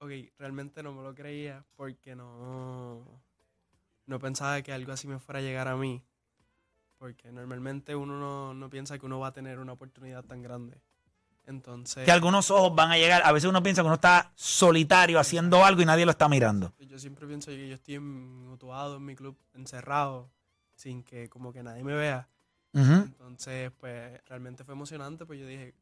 Ok, 0.00 0.10
realmente 0.36 0.82
no 0.82 0.92
me 0.92 1.02
lo 1.02 1.14
creía 1.14 1.64
porque 1.76 2.14
no, 2.14 3.22
no 4.04 4.18
pensaba 4.18 4.60
que 4.60 4.74
algo 4.74 4.92
así 4.92 5.08
me 5.08 5.18
fuera 5.18 5.38
a 5.38 5.42
llegar 5.42 5.66
a 5.66 5.74
mí. 5.74 6.04
Porque 6.98 7.32
normalmente 7.32 7.96
uno 7.96 8.20
no, 8.20 8.52
no 8.52 8.68
piensa 8.68 8.98
que 8.98 9.06
uno 9.06 9.18
va 9.18 9.28
a 9.28 9.32
tener 9.32 9.60
una 9.60 9.72
oportunidad 9.72 10.24
tan 10.24 10.42
grande. 10.42 10.78
Entonces, 11.48 12.04
Que 12.04 12.12
algunos 12.12 12.50
ojos 12.50 12.74
van 12.74 12.90
a 12.90 12.98
llegar, 12.98 13.22
a 13.24 13.32
veces 13.32 13.48
uno 13.48 13.62
piensa 13.62 13.80
que 13.80 13.86
uno 13.86 13.94
está 13.94 14.32
solitario 14.34 15.18
haciendo 15.18 15.64
algo 15.64 15.80
y 15.80 15.86
nadie 15.86 16.04
lo 16.04 16.10
está 16.10 16.28
mirando. 16.28 16.74
yo 16.78 16.98
siempre 16.98 17.26
pienso 17.26 17.50
que 17.50 17.68
yo 17.68 17.74
estoy 17.74 17.98
mutuado 17.98 18.96
en 18.96 19.06
mi 19.06 19.14
club, 19.16 19.34
encerrado, 19.54 20.30
sin 20.74 21.02
que 21.02 21.30
como 21.30 21.50
que 21.50 21.62
nadie 21.62 21.82
me 21.82 21.94
vea. 21.94 22.28
Entonces, 22.74 23.72
pues 23.80 24.20
realmente 24.26 24.62
fue 24.62 24.74
emocionante, 24.74 25.24
pues 25.24 25.40
yo 25.40 25.46
dije, 25.46 25.74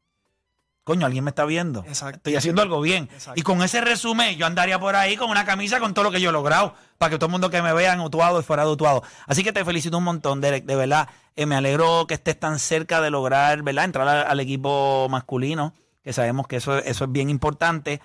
Coño, 0.87 1.05
alguien 1.05 1.25
me 1.25 1.31
está 1.31 1.43
viendo. 1.43 1.81
exacto. 1.85 2.15
Estoy 2.19 2.37
haciendo 2.37 2.61
algo 2.61 2.79
bien. 2.79 3.09
Exacto. 3.11 3.37
Y 3.37 3.43
con 3.43 3.61
ese 3.61 3.81
resumen, 3.81 4.37
yo 4.37 4.45
andaría 4.45 4.79
por 4.79 4.95
ahí 4.95 5.17
con 5.17 5.29
una 5.29 5.43
camisa 5.43 5.81
con 5.81 5.93
todo 5.93 6.05
lo 6.05 6.11
que 6.11 6.21
yo 6.21 6.29
he 6.29 6.31
logrado, 6.31 6.75
para 6.97 7.09
que 7.09 7.17
todo 7.17 7.25
el 7.25 7.33
mundo 7.33 7.49
que 7.49 7.61
me 7.61 7.73
vea 7.73 7.91
en 7.91 7.99
Utuado 7.99 8.39
y 8.39 8.43
fuera 8.43 8.63
de 8.63 8.71
Utuado. 8.71 9.03
Así 9.25 9.43
que 9.43 9.51
te 9.51 9.65
felicito 9.65 9.97
un 9.97 10.05
montón, 10.05 10.39
Derek. 10.39 10.63
De 10.63 10.77
verdad, 10.77 11.09
eh, 11.35 11.45
me 11.45 11.55
alegro 11.57 12.07
que 12.07 12.13
estés 12.13 12.39
tan 12.39 12.57
cerca 12.57 13.01
de 13.01 13.09
lograr, 13.09 13.63
¿verdad? 13.63 13.83
Entrar 13.83 14.07
al, 14.07 14.27
al 14.27 14.39
equipo 14.39 15.07
masculino, 15.09 15.73
que 16.05 16.13
sabemos 16.13 16.47
que 16.47 16.55
eso, 16.55 16.77
eso 16.77 17.03
es 17.03 17.11
bien 17.11 17.29
importante. 17.29 17.99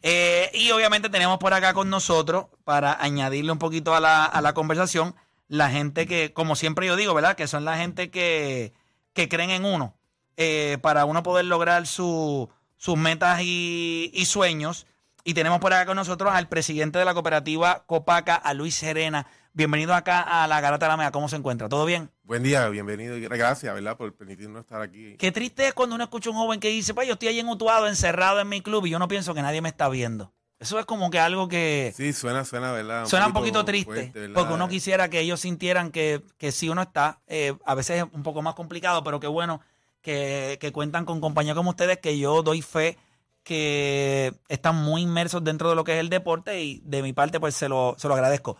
Eh, 0.00 0.50
y 0.54 0.70
obviamente 0.70 1.10
tenemos 1.10 1.36
por 1.36 1.52
acá 1.52 1.74
con 1.74 1.90
nosotros, 1.90 2.46
para 2.64 2.94
añadirle 2.98 3.52
un 3.52 3.58
poquito 3.58 3.94
a 3.94 4.00
la, 4.00 4.24
a 4.24 4.40
la 4.40 4.54
conversación, 4.54 5.14
la 5.48 5.68
gente 5.68 6.06
que, 6.06 6.32
como 6.32 6.56
siempre 6.56 6.86
yo 6.86 6.96
digo, 6.96 7.12
¿verdad? 7.12 7.36
Que 7.36 7.46
son 7.46 7.66
la 7.66 7.76
gente 7.76 8.10
que, 8.10 8.72
que 9.12 9.28
creen 9.28 9.50
en 9.50 9.66
uno 9.66 9.94
eh, 10.36 10.78
para 10.82 11.04
uno 11.04 11.22
poder 11.22 11.44
lograr 11.46 11.86
su- 11.86 12.48
sus 12.76 12.96
metas 12.96 13.40
y, 13.42 14.10
y 14.14 14.24
sueños. 14.26 14.86
Y 15.24 15.34
tenemos 15.34 15.60
por 15.60 15.72
acá 15.72 15.86
con 15.86 15.96
nosotros 15.96 16.32
al 16.34 16.48
presidente 16.48 16.98
de 16.98 17.04
la 17.04 17.14
cooperativa 17.14 17.84
Copaca, 17.86 18.34
a 18.34 18.54
Luis 18.54 18.74
Serena. 18.74 19.26
Bienvenido 19.52 19.94
acá 19.94 20.20
a 20.42 20.46
la 20.48 20.60
Garata 20.60 20.86
de 20.86 20.90
la 20.90 20.96
Mega. 20.96 21.12
¿Cómo 21.12 21.28
se 21.28 21.36
encuentra? 21.36 21.68
¿Todo 21.68 21.84
bien? 21.84 22.10
Buen 22.24 22.42
día, 22.42 22.66
bienvenido 22.70 23.16
y 23.16 23.20
gracias, 23.20 23.72
¿verdad? 23.74 23.96
Por 23.96 24.14
permitirnos 24.14 24.62
estar 24.62 24.80
aquí. 24.80 25.16
Qué 25.18 25.30
triste 25.30 25.68
es 25.68 25.74
cuando 25.74 25.94
uno 25.94 26.02
escucha 26.04 26.30
a 26.30 26.32
un 26.32 26.38
joven 26.38 26.58
que 26.58 26.70
dice, 26.70 26.92
pues 26.94 27.06
yo 27.06 27.12
estoy 27.14 27.28
ahí 27.28 27.38
en 27.38 27.48
Utuado, 27.48 27.86
encerrado 27.86 28.40
en 28.40 28.48
mi 28.48 28.62
club 28.62 28.86
y 28.86 28.90
yo 28.90 28.98
no 28.98 29.06
pienso 29.08 29.34
que 29.34 29.42
nadie 29.42 29.60
me 29.60 29.68
está 29.68 29.88
viendo. 29.88 30.32
Eso 30.58 30.78
es 30.78 30.86
como 30.86 31.10
que 31.10 31.18
algo 31.18 31.48
que 31.48 31.92
Sí, 31.96 32.12
suena, 32.12 32.44
suena, 32.44 32.72
¿verdad? 32.72 33.06
suena 33.06 33.26
un 33.26 33.32
poquito 33.32 33.64
triste, 33.64 34.12
porque 34.32 34.54
uno 34.54 34.68
quisiera 34.68 35.08
que 35.10 35.18
ellos 35.20 35.40
sintieran 35.40 35.90
que, 35.90 36.22
que 36.38 36.50
sí 36.52 36.68
uno 36.68 36.82
está, 36.82 37.20
eh, 37.26 37.54
a 37.66 37.74
veces 37.74 37.98
es 38.02 38.06
un 38.12 38.22
poco 38.22 38.42
más 38.42 38.54
complicado, 38.54 39.02
pero 39.04 39.18
qué 39.20 39.26
bueno 39.26 39.60
que, 40.02 40.58
que 40.60 40.72
cuentan 40.72 41.04
con 41.04 41.20
compañía 41.20 41.54
como 41.54 41.70
ustedes, 41.70 41.98
que 41.98 42.18
yo 42.18 42.42
doy 42.42 42.60
fe 42.60 42.98
que 43.42 44.32
están 44.48 44.76
muy 44.76 45.02
inmersos 45.02 45.42
dentro 45.42 45.68
de 45.68 45.74
lo 45.74 45.84
que 45.84 45.94
es 45.94 46.00
el 46.00 46.08
deporte 46.08 46.62
y 46.62 46.80
de 46.84 47.02
mi 47.02 47.12
parte 47.12 47.40
pues 47.40 47.54
se 47.54 47.68
lo, 47.68 47.94
se 47.98 48.08
lo 48.08 48.14
agradezco. 48.14 48.56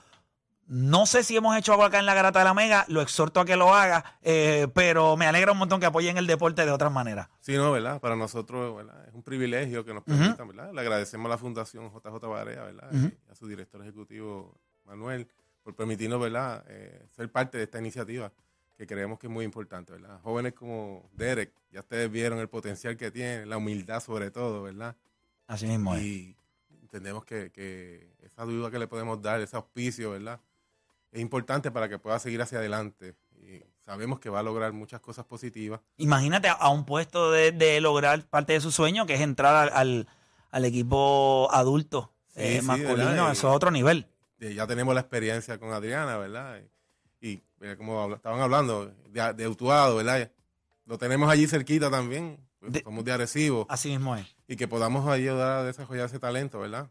No 0.67 1.07
sé 1.07 1.23
si 1.23 1.37
hemos 1.37 1.57
hecho 1.57 1.73
algo 1.73 1.85
acá 1.85 1.99
en 1.99 2.07
la 2.07 2.15
Garata 2.15 2.39
de 2.39 2.45
la 2.45 2.55
Mega, 2.55 2.85
lo 2.89 3.03
exhorto 3.03 3.41
a 3.41 3.45
que 3.45 3.57
lo 3.57 3.75
haga, 3.75 4.19
eh, 4.23 4.69
pero 4.75 5.17
me 5.17 5.27
alegra 5.27 5.53
un 5.53 5.59
montón 5.59 5.81
que 5.81 5.87
apoyen 5.87 6.17
el 6.17 6.27
deporte 6.27 6.65
de 6.65 6.71
otras 6.71 6.91
maneras. 6.91 7.29
Sí, 7.41 7.57
no, 7.57 7.73
¿verdad? 7.73 8.01
Para 8.01 8.17
nosotros, 8.17 8.77
¿verdad? 8.77 9.07
Es 9.07 9.13
un 9.13 9.23
privilegio 9.23 9.85
que 9.85 9.93
nos 9.93 10.05
permitan, 10.05 10.49
¿verdad? 10.49 10.73
Le 10.73 10.81
agradecemos 10.81 11.27
a 11.27 11.31
la 11.31 11.39
Fundación 11.39 11.91
JJ 11.93 12.27
Barea, 12.27 12.63
¿verdad? 12.63 12.89
Y 12.93 13.31
a 13.31 13.35
su 13.35 13.49
director 13.49 13.83
ejecutivo, 13.83 14.57
Manuel, 14.85 15.29
por 15.63 15.77
permitirnos, 15.77 16.21
¿verdad? 16.21 16.65
Eh, 16.69 17.07
ser 17.11 17.31
parte 17.31 17.59
de 17.59 17.65
esta 17.65 17.79
iniciativa 17.79 18.33
que 18.83 18.95
creemos 18.95 19.19
que 19.21 19.29
es 19.29 19.33
muy 19.33 19.45
importante, 19.45 19.93
¿verdad? 19.93 20.21
Jóvenes 20.23 20.55
como 20.55 21.09
Derek, 21.13 21.53
ya 21.71 21.81
ustedes 21.81 22.11
vieron 22.11 22.41
el 22.41 22.49
potencial 22.49 22.97
que 22.97 23.13
tiene, 23.13 23.47
la 23.47 23.57
humildad 23.57 24.03
sobre 24.03 24.33
todo, 24.33 24.63
¿verdad? 24.63 24.97
Así 25.47 25.67
mismo 25.67 25.95
es. 25.95 26.03
Y 26.03 26.37
entendemos 26.83 27.25
que, 27.25 27.53
que 27.53 28.13
esa 28.25 28.45
duda 28.45 28.73
que 28.73 28.81
le 28.81 28.89
podemos 28.89 29.23
dar, 29.23 29.41
ese 29.41 29.55
auspicio, 29.55 30.11
¿verdad? 30.11 30.41
Es 31.13 31.21
importante 31.21 31.71
para 31.71 31.89
que 31.89 31.99
pueda 32.01 32.19
seguir 32.19 32.43
hacia 32.43 32.59
adelante. 32.59 33.15
Y 33.41 33.63
sabemos 33.85 34.19
que 34.19 34.31
va 34.31 34.41
a 34.41 34.43
lograr 34.43 34.73
muchas 34.73 35.01
cosas 35.01 35.25
positivas. 35.27 35.81
Imagínate 35.99 36.49
a, 36.49 36.69
un 36.71 36.85
puesto 36.85 37.31
de, 37.31 37.53
de 37.53 37.81
lograr 37.81 38.25
parte 38.25 38.55
de 38.55 38.61
su 38.61 38.73
sueño, 38.73 39.07
que 39.07 39.15
es 39.15 39.21
entrar 39.21 39.55
al, 39.55 39.71
al, 39.75 40.09
al 40.51 40.65
equipo 40.65 41.49
adulto 41.53 42.13
Sí, 42.35 42.41
eh, 42.41 42.59
sí, 42.61 42.67
masculino, 42.67 43.31
eso 43.31 43.49
es 43.49 43.55
otro 43.55 43.71
nivel. 43.71 44.07
Ya 44.41 44.67
tenemos 44.67 44.95
la 44.95 45.03
experiencia 45.03 45.59
con 45.59 45.73
Adriana, 45.73 46.17
¿verdad? 46.17 46.61
Y, 47.21 47.29
y, 47.29 47.43
como 47.79 48.01
habla- 48.03 48.17
estaban 48.17 48.41
hablando, 48.41 48.93
de, 49.09 49.33
de 49.35 49.49
Utuado, 49.49 49.97
¿verdad? 49.97 50.31
Lo 50.87 50.99
tenemos 50.99 51.31
allí 51.31 51.47
cerquita 51.47 51.91
también, 51.91 52.39
pues, 52.61 52.73
De- 52.73 52.83
somos 52.83 53.05
de 53.05 53.13
Arecibo, 53.13 53.67
Así 53.69 53.91
mismo 53.91 54.17
es. 54.17 54.27
y 54.49 54.57
que 54.57 54.67
podamos 54.69 55.07
ayudar 55.09 55.59
a 55.59 55.63
desarrollar 55.65 56.07
ese 56.07 56.19
talento, 56.19 56.61
¿verdad? 56.61 56.91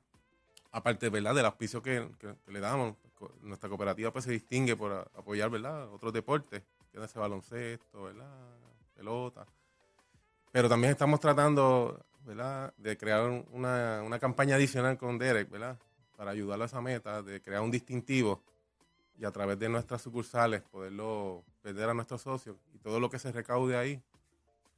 Aparte, 0.71 1.09
¿verdad? 1.09 1.35
Del 1.35 1.45
auspicio 1.45 1.81
que, 1.81 2.09
que- 2.19 2.35
que 2.45 2.51
le 2.51 2.59
damos, 2.59 2.95
nuestra 3.41 3.69
cooperativa 3.69 4.11
pues 4.11 4.25
se 4.25 4.31
distingue 4.31 4.75
por 4.75 4.91
a- 4.91 5.01
apoyar, 5.19 5.49
¿verdad? 5.49 5.89
Otros 5.93 6.11
deportes, 6.13 6.63
tiene 6.91 7.05
ese 7.05 7.19
baloncesto, 7.19 8.03
¿verdad? 8.03 8.29
Pelota. 8.95 9.45
Pero 10.51 10.67
también 10.69 10.91
estamos 10.91 11.19
tratando, 11.19 12.05
¿verdad? 12.25 12.73
De 12.77 12.97
crear 12.97 13.23
un- 13.29 13.45
una, 13.51 14.01
una 14.03 14.19
campaña 14.19 14.55
adicional 14.55 14.97
con 14.97 15.17
Derek, 15.17 15.49
¿verdad? 15.49 15.77
Para 16.17 16.31
ayudarlo 16.31 16.63
a 16.63 16.67
esa 16.67 16.81
meta, 16.81 17.21
de 17.21 17.41
crear 17.41 17.61
un 17.61 17.71
distintivo 17.71 18.43
y 19.21 19.25
a 19.25 19.31
través 19.31 19.59
de 19.59 19.69
nuestras 19.69 20.01
sucursales 20.01 20.63
poderlo 20.63 21.43
vender 21.63 21.87
a 21.87 21.93
nuestros 21.93 22.23
socios 22.23 22.55
y 22.73 22.79
todo 22.79 22.99
lo 22.99 23.07
que 23.11 23.19
se 23.19 23.31
recaude 23.31 23.77
ahí, 23.77 24.01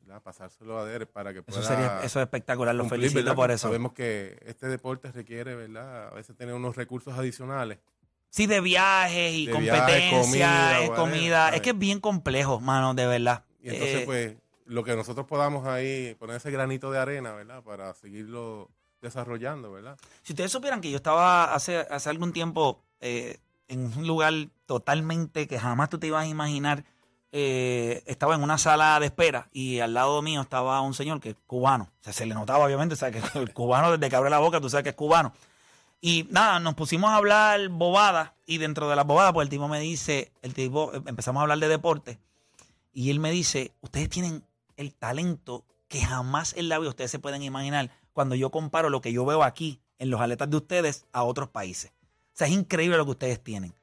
¿verdad? 0.02 0.22
Pasárselo 0.22 0.78
a 0.78 0.86
Derek 0.86 1.08
para 1.10 1.34
que 1.34 1.42
pueda 1.42 1.62
Eso 1.62 1.68
sería, 1.68 2.02
eso 2.04 2.20
es 2.20 2.24
espectacular, 2.26 2.76
lo 2.76 2.84
cumplir, 2.84 3.00
felicito 3.00 3.22
¿verdad? 3.22 3.36
por 3.36 3.52
eso. 3.52 3.68
Sabemos 3.70 3.94
que 3.94 4.38
este 4.46 4.68
deporte 4.68 5.14
requiere, 5.14 5.56
¿verdad? 5.56 6.10
A 6.10 6.16
veces 6.16 6.36
tener 6.36 6.54
unos 6.54 6.76
recursos 6.76 7.18
adicionales. 7.18 7.80
Sí, 8.32 8.46
de 8.46 8.60
viajes 8.60 9.34
y 9.34 9.46
De 9.46 9.58
viajes, 9.58 10.12
competencia, 10.12 10.90
comida, 10.90 10.96
comida. 10.96 11.50
Es 11.50 11.62
que 11.62 11.70
es 11.70 11.78
bien 11.78 12.02
complejo, 12.02 12.60
mano, 12.60 12.94
de 12.94 13.08
verdad. 13.08 13.46
Y 13.62 13.70
entonces, 13.70 14.02
Eh, 14.02 14.06
pues, 14.06 14.36
lo 14.66 14.84
que 14.84 14.94
nosotros 14.98 15.26
podamos 15.26 15.66
ahí 15.68 16.16
poner 16.16 16.36
ese 16.36 16.52
granito 16.52 16.92
de 16.92 17.00
arena, 17.00 17.32
¿verdad? 17.32 17.64
Para 17.64 17.94
seguirlo 17.94 18.70
desarrollando, 19.02 19.72
¿verdad? 19.72 19.98
Si 20.22 20.34
ustedes 20.34 20.52
supieran 20.52 20.82
que 20.82 20.92
yo 20.92 20.98
estaba 20.98 21.54
hace, 21.54 21.78
hace 21.78 22.10
algún 22.10 22.34
tiempo 22.34 22.84
eh, 23.00 23.38
en 23.74 23.98
un 23.98 24.08
lugar 24.08 24.34
totalmente 24.66 25.48
que 25.48 25.60
jamás 25.60 25.90
tú 25.90 26.00
te 26.00 26.08
ibas 26.08 26.24
a 26.24 26.28
imaginar, 26.28 26.86
eh, 27.32 28.04
estaba 28.06 28.36
en 28.36 28.44
una 28.44 28.58
sala 28.58 29.00
de 29.00 29.08
espera 29.08 29.50
y 29.52 29.80
al 29.80 29.94
lado 29.94 30.22
mío 30.22 30.42
estaba 30.42 30.80
un 30.82 30.94
señor 30.94 31.20
que 31.20 31.32
es 31.32 31.36
cubano. 31.48 31.86
O 31.86 32.04
sea, 32.04 32.14
se 32.14 32.26
le 32.26 32.36
notaba, 32.36 32.66
obviamente, 32.66 32.94
o 32.94 32.98
sea, 32.98 33.12
que 33.12 33.22
el 33.40 33.54
cubano 33.54 33.92
desde 33.92 34.10
que 34.10 34.16
abre 34.16 34.30
la 34.30 34.40
boca, 34.40 34.62
tú 34.62 34.70
sabes 34.70 34.84
que 34.84 34.90
es 34.90 34.96
cubano. 34.96 35.34
Y 36.00 36.28
nada, 36.32 36.60
nos 36.60 36.76
pusimos 36.76 37.10
a 37.10 37.16
hablar 37.16 37.70
bobadas 37.70 38.32
y 38.46 38.58
dentro 38.58 38.90
de 38.90 38.96
las 38.96 39.08
bobadas, 39.08 39.34
pues 39.34 39.46
el 39.46 39.50
tipo 39.50 39.68
me 39.68 39.80
dice, 39.80 40.32
el 40.42 40.54
tipo, 40.54 40.92
empezamos 41.08 41.40
a 41.40 41.44
hablar 41.44 41.60
de 41.60 41.70
deporte 41.70 42.20
y 42.94 43.10
él 43.10 43.20
me 43.20 43.32
dice, 43.32 43.72
ustedes 43.82 44.10
tienen 44.10 44.44
el 44.78 44.94
talento 44.94 45.66
que 45.88 46.02
jamás 46.02 46.54
en 46.58 46.70
la 46.70 46.78
vida 46.78 46.90
ustedes 46.90 47.12
se 47.12 47.20
pueden 47.20 47.42
imaginar 47.42 47.90
cuando 48.12 48.36
yo 48.36 48.52
comparo 48.52 48.90
lo 48.90 49.02
que 49.02 49.14
yo 49.14 49.26
veo 49.26 49.44
aquí 49.44 49.80
en 49.98 50.10
los 50.10 50.22
atletas 50.22 50.50
de 50.50 50.58
ustedes 50.58 51.06
a 51.14 51.24
otros 51.24 51.50
países. 51.50 51.92
O 52.34 52.38
sea, 52.38 52.48
es 52.48 52.54
increíble 52.54 52.98
lo 52.98 53.06
que 53.06 53.12
ustedes 53.12 53.44
tienen. 53.44 53.76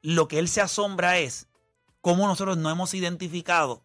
Lo 0.00 0.26
que 0.28 0.38
él 0.38 0.48
se 0.48 0.60
asombra 0.60 1.18
es 1.18 1.48
cómo 2.00 2.26
nosotros 2.26 2.56
no 2.56 2.70
hemos 2.70 2.94
identificado 2.94 3.84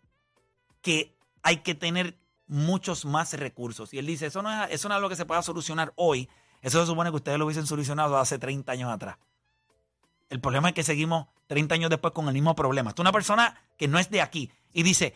que 0.82 1.18
hay 1.44 1.58
que 1.58 1.76
tener 1.76 2.18
muchos 2.48 3.06
más 3.06 3.34
recursos. 3.34 3.94
Y 3.94 4.00
él 4.00 4.06
dice, 4.06 4.28
eso 4.28 4.42
no 4.42 4.52
es, 4.52 4.72
eso 4.72 4.88
no 4.88 4.96
es 4.96 4.98
algo 4.98 5.10
que 5.10 5.16
se 5.16 5.26
pueda 5.26 5.42
solucionar 5.42 5.94
hoy. 5.96 6.30
Eso 6.62 6.80
se 6.80 6.88
supone 6.88 7.10
que 7.12 7.18
ustedes 7.18 7.38
lo 7.38 7.46
hubiesen 7.46 7.68
solucionado 7.68 8.18
hace 8.18 8.40
30 8.40 8.72
años 8.72 8.92
atrás. 8.92 9.18
El 10.30 10.42
problema 10.42 10.70
es 10.70 10.76
que 10.76 10.84
seguimos 10.84 11.28
30 11.48 11.76
años 11.76 11.90
después 11.90 12.14
con 12.14 12.28
el 12.28 12.34
mismo 12.34 12.56
problema. 12.56 12.92
Es 12.92 13.00
una 13.00 13.12
persona 13.12 13.60
que 13.78 13.88
no 13.88 14.00
es 14.00 14.10
de 14.10 14.22
aquí 14.22 14.52
y 14.74 14.84
dice, 14.84 15.16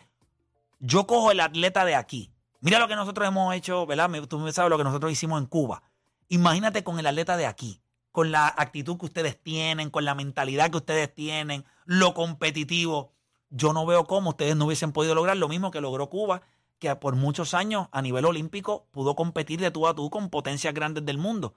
yo 0.78 1.06
cojo 1.06 1.30
el 1.30 1.40
atleta 1.40 1.84
de 1.84 1.94
aquí. 1.94 2.32
Mira 2.60 2.78
lo 2.78 2.88
que 2.88 2.96
nosotros 2.96 3.26
hemos 3.26 3.54
hecho, 3.54 3.86
¿verdad? 3.86 4.10
Tú 4.28 4.50
sabes 4.52 4.70
lo 4.70 4.78
que 4.78 4.84
nosotros 4.84 5.10
hicimos 5.10 5.40
en 5.40 5.46
Cuba. 5.46 5.82
Imagínate 6.28 6.84
con 6.84 6.98
el 6.98 7.06
atleta 7.06 7.36
de 7.36 7.46
aquí, 7.46 7.81
con 8.12 8.30
la 8.30 8.46
actitud 8.46 8.98
que 8.98 9.06
ustedes 9.06 9.42
tienen, 9.42 9.90
con 9.90 10.04
la 10.04 10.14
mentalidad 10.14 10.70
que 10.70 10.76
ustedes 10.76 11.12
tienen, 11.12 11.64
lo 11.86 12.14
competitivo. 12.14 13.12
Yo 13.48 13.72
no 13.72 13.84
veo 13.86 14.04
cómo 14.04 14.30
ustedes 14.30 14.54
no 14.54 14.66
hubiesen 14.66 14.92
podido 14.92 15.14
lograr 15.14 15.36
lo 15.36 15.48
mismo 15.48 15.70
que 15.70 15.80
logró 15.80 16.08
Cuba, 16.08 16.42
que 16.78 16.94
por 16.96 17.16
muchos 17.16 17.54
años 17.54 17.88
a 17.90 18.02
nivel 18.02 18.24
olímpico 18.24 18.86
pudo 18.90 19.16
competir 19.16 19.60
de 19.60 19.70
tú 19.70 19.86
a 19.88 19.94
tú 19.94 20.10
con 20.10 20.30
potencias 20.30 20.74
grandes 20.74 21.04
del 21.06 21.16
mundo. 21.16 21.54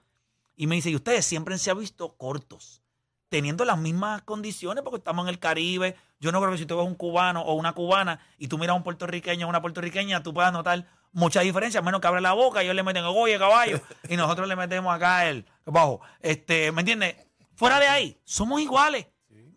Y 0.56 0.66
me 0.66 0.76
dice, 0.76 0.90
y 0.90 0.96
ustedes 0.96 1.26
siempre 1.26 1.58
se 1.58 1.70
han 1.70 1.78
visto 1.78 2.16
cortos, 2.16 2.80
teniendo 3.28 3.64
las 3.66 3.78
mismas 3.78 4.22
condiciones, 4.22 4.82
porque 4.82 4.98
estamos 4.98 5.24
en 5.24 5.28
el 5.28 5.38
Caribe. 5.38 5.96
Yo 6.20 6.32
no 6.32 6.40
creo 6.40 6.52
que 6.52 6.58
si 6.58 6.64
tú 6.64 6.78
ves 6.78 6.86
un 6.86 6.94
cubano 6.94 7.42
o 7.42 7.52
una 7.54 7.74
cubana 7.74 8.20
y 8.38 8.48
tú 8.48 8.56
miras 8.56 8.72
a 8.72 8.76
un 8.76 8.82
puertorriqueño 8.82 9.46
o 9.46 9.50
una 9.50 9.60
puertorriqueña, 9.60 10.22
tú 10.22 10.32
puedas 10.32 10.52
notar 10.52 10.86
mucha 11.16 11.40
diferencia, 11.40 11.80
a 11.80 11.82
menos 11.82 12.02
que 12.02 12.06
abre 12.06 12.20
la 12.20 12.34
boca 12.34 12.62
y 12.62 12.66
ellos 12.66 12.76
le 12.76 12.82
meten 12.82 13.02
oye 13.04 13.38
caballo 13.38 13.80
y 14.08 14.16
nosotros 14.16 14.46
le 14.46 14.54
metemos 14.54 14.94
acá 14.94 15.26
el 15.28 15.46
bajo. 15.64 16.02
Este, 16.20 16.70
¿me 16.72 16.82
entiendes? 16.82 17.16
Fuera 17.54 17.80
de 17.80 17.88
ahí, 17.88 18.20
somos 18.24 18.60
iguales. 18.60 19.06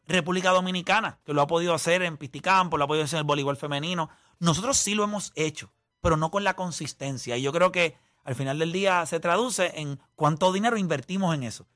República 0.07 0.51
Dominicana, 0.51 1.19
que 1.25 1.33
lo 1.33 1.41
ha 1.41 1.47
podido 1.47 1.73
hacer 1.73 2.01
en 2.01 2.17
Pisticampo, 2.17 2.77
lo 2.77 2.85
ha 2.85 2.87
podido 2.87 3.03
hacer 3.03 3.17
en 3.17 3.21
el 3.21 3.25
voleibol 3.25 3.57
femenino. 3.57 4.09
Nosotros 4.39 4.77
sí 4.77 4.95
lo 4.95 5.03
hemos 5.03 5.33
hecho, 5.35 5.71
pero 6.01 6.15
no 6.17 6.31
con 6.31 6.43
la 6.45 6.55
consistencia. 6.55 7.35
Y 7.37 7.41
yo 7.43 7.51
creo 7.51 7.71
que 7.73 7.95
al 8.23 8.35
final 8.35 8.57
del 8.57 8.71
día 8.71 9.05
se 9.05 9.19
traduce 9.19 9.73
en 9.75 9.99
cuánto 10.15 10.51
dinero 10.53 10.77
invertimos 10.77 11.35
en 11.35 11.43
eso. 11.43 11.67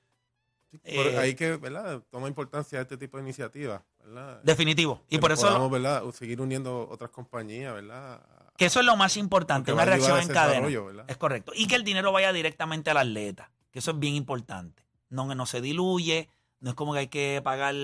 Por 0.71 0.79
Eh, 0.85 1.17
ahí 1.19 1.35
que, 1.35 1.57
¿verdad? 1.57 2.01
Toma 2.09 2.27
importancia 2.29 2.81
este 2.81 2.97
tipo 2.97 3.17
de 3.17 3.23
iniciativas, 3.23 3.81
¿verdad? 4.03 4.41
Definitivo. 4.43 5.03
Y 5.09 5.17
Que 5.17 5.19
por 5.19 5.31
eso, 5.33 5.45
podamos, 5.45 5.69
¿verdad? 5.69 6.03
Seguir 6.13 6.41
uniendo 6.41 6.87
otras 6.89 7.11
compañías, 7.11 7.73
¿verdad? 7.73 8.25
Que 8.57 8.65
eso 8.65 8.79
es 8.79 8.86
lo 8.86 8.95
más 8.95 9.17
importante, 9.17 9.74
una 9.74 9.86
reacción 9.86 10.19
en 10.19 10.27
cadena. 10.27 10.67
Es 11.07 11.17
correcto. 11.17 11.51
Y 11.55 11.67
que 11.67 11.75
el 11.75 11.83
dinero 11.83 12.12
vaya 12.12 12.31
directamente 12.31 12.91
al 12.91 12.98
atleta, 12.98 13.51
que 13.72 13.79
eso 13.79 13.91
es 13.91 14.00
bien 14.00 14.15
importante. 14.15 14.83
No, 15.10 15.33
no 15.33 15.45
se 15.45 15.62
diluye, 15.62 16.29
no 16.60 16.72
es 16.72 16.75
como 16.75 16.93
que 16.93 17.00
hay 17.00 17.07
que 17.07 17.41
pagar 17.43 17.75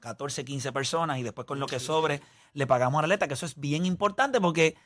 14, 0.00 0.44
15 0.44 0.72
personas 0.72 1.18
y 1.18 1.22
después 1.22 1.46
con 1.46 1.60
lo 1.60 1.66
que 1.66 1.80
sobre 1.80 2.20
le 2.52 2.66
pagamos 2.66 2.98
al 2.98 3.04
atleta, 3.04 3.28
que 3.28 3.34
eso 3.34 3.46
es 3.46 3.58
bien 3.58 3.86
importante 3.86 4.40
porque 4.40 4.76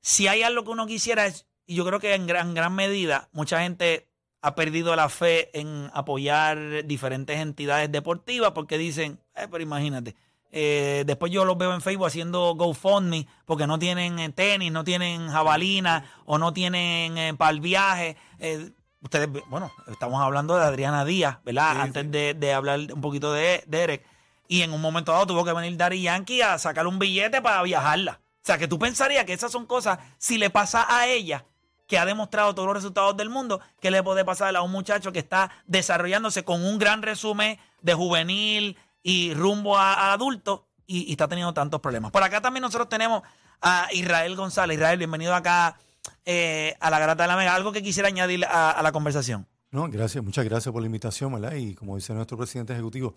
si 0.00 0.28
hay 0.28 0.42
algo 0.42 0.64
que 0.64 0.70
uno 0.70 0.86
quisiera 0.86 1.26
es, 1.26 1.46
y 1.66 1.76
yo 1.76 1.84
creo 1.86 2.00
que 2.00 2.14
en 2.14 2.26
gran, 2.26 2.54
gran 2.54 2.74
medida 2.74 3.28
mucha 3.32 3.62
gente 3.62 4.08
ha 4.42 4.54
perdido 4.54 4.94
la 4.96 5.08
fe 5.08 5.56
en 5.58 5.88
apoyar 5.94 6.84
diferentes 6.84 7.38
entidades 7.38 7.90
deportivas 7.90 8.52
porque 8.52 8.76
dicen, 8.76 9.20
eh, 9.36 9.46
pero 9.50 9.62
imagínate, 9.62 10.16
eh, 10.52 11.04
después 11.06 11.32
yo 11.32 11.46
los 11.46 11.56
veo 11.56 11.72
en 11.72 11.80
Facebook 11.80 12.06
haciendo 12.06 12.54
GoFundMe 12.54 13.26
porque 13.46 13.66
no 13.66 13.78
tienen 13.78 14.18
eh, 14.18 14.28
tenis, 14.28 14.70
no 14.70 14.84
tienen 14.84 15.28
jabalina 15.28 16.04
o 16.26 16.36
no 16.36 16.52
tienen 16.52 17.16
eh, 17.16 17.34
para 17.34 17.50
el 17.52 17.60
viaje. 17.60 18.16
Eh, 18.38 18.70
ustedes, 19.00 19.28
bueno, 19.48 19.72
estamos 19.90 20.22
hablando 20.22 20.54
de 20.56 20.64
Adriana 20.64 21.06
Díaz, 21.06 21.38
¿verdad? 21.42 21.72
Sí, 21.72 21.80
Antes 21.80 22.02
sí. 22.02 22.08
De, 22.10 22.34
de 22.34 22.52
hablar 22.52 22.80
un 22.92 23.00
poquito 23.00 23.32
de, 23.32 23.64
de 23.66 23.82
Eric. 23.82 24.02
Y 24.46 24.60
en 24.60 24.74
un 24.74 24.82
momento 24.82 25.12
dado 25.12 25.26
tuvo 25.26 25.44
que 25.44 25.54
venir 25.54 25.74
Daddy 25.78 26.02
Yankee 26.02 26.42
a 26.42 26.58
sacar 26.58 26.86
un 26.86 26.98
billete 26.98 27.40
para 27.40 27.62
viajarla. 27.62 28.20
O 28.22 28.44
sea, 28.44 28.58
que 28.58 28.68
tú 28.68 28.78
pensarías 28.78 29.24
que 29.24 29.32
esas 29.32 29.50
son 29.50 29.64
cosas, 29.64 29.98
si 30.18 30.36
le 30.36 30.50
pasa 30.50 30.84
a 30.88 31.06
ella, 31.06 31.46
que 31.86 31.96
ha 31.96 32.04
demostrado 32.04 32.54
todos 32.54 32.66
los 32.66 32.76
resultados 32.76 33.16
del 33.16 33.30
mundo, 33.30 33.60
que 33.80 33.90
le 33.90 34.02
puede 34.02 34.24
pasar 34.24 34.54
a 34.54 34.62
un 34.62 34.70
muchacho 34.70 35.12
que 35.12 35.20
está 35.20 35.50
desarrollándose 35.66 36.44
con 36.44 36.62
un 36.64 36.78
gran 36.78 37.02
resumen 37.02 37.58
de 37.80 37.94
juvenil 37.94 38.76
y 39.02 39.34
rumbo 39.34 39.76
a, 39.76 39.94
a 39.94 40.12
adulto 40.12 40.68
y, 40.86 41.08
y 41.08 41.12
está 41.12 41.28
teniendo 41.28 41.54
tantos 41.54 41.80
problemas. 41.80 42.10
Por 42.10 42.22
acá 42.22 42.40
también 42.40 42.62
nosotros 42.62 42.88
tenemos 42.88 43.22
a 43.62 43.88
Israel 43.92 44.36
González. 44.36 44.76
Israel, 44.76 44.98
bienvenido 44.98 45.34
acá 45.34 45.78
eh, 46.24 46.74
a 46.80 46.90
la 46.90 46.98
Garata 46.98 47.22
de 47.22 47.28
la 47.28 47.36
Mega. 47.36 47.54
Algo 47.54 47.72
que 47.72 47.82
quisiera 47.82 48.08
añadir 48.08 48.44
a, 48.44 48.80
la 48.82 48.92
conversación. 48.92 49.46
No, 49.70 49.88
gracias, 49.88 50.22
muchas 50.22 50.44
gracias 50.44 50.72
por 50.72 50.82
la 50.82 50.86
invitación, 50.86 51.32
¿verdad? 51.32 51.54
Y 51.54 51.74
como 51.74 51.96
dice 51.96 52.12
nuestro 52.12 52.36
presidente 52.36 52.72
ejecutivo, 52.74 53.14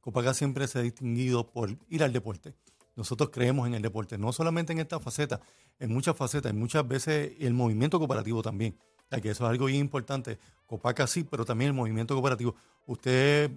Copaca 0.00 0.32
siempre 0.32 0.66
se 0.68 0.78
ha 0.78 0.82
distinguido 0.82 1.46
por 1.50 1.76
ir 1.88 2.02
al 2.02 2.12
deporte. 2.12 2.54
Nosotros 2.96 3.30
creemos 3.30 3.66
en 3.66 3.74
el 3.74 3.82
deporte, 3.82 4.16
no 4.18 4.32
solamente 4.32 4.72
en 4.72 4.80
esta 4.80 4.98
faceta, 4.98 5.40
en 5.78 5.92
muchas 5.92 6.16
facetas, 6.16 6.50
en 6.50 6.58
muchas 6.58 6.86
veces 6.86 7.32
el 7.38 7.52
movimiento 7.52 7.98
cooperativo 7.98 8.42
también. 8.42 8.76
Ya 9.10 9.20
que 9.20 9.30
eso 9.30 9.44
es 9.44 9.50
algo 9.50 9.66
bien 9.66 9.80
importante. 9.80 10.38
Copaca 10.66 11.06
sí, 11.06 11.24
pero 11.24 11.44
también 11.44 11.68
el 11.68 11.74
movimiento 11.74 12.14
cooperativo. 12.14 12.54
Usted, 12.86 13.50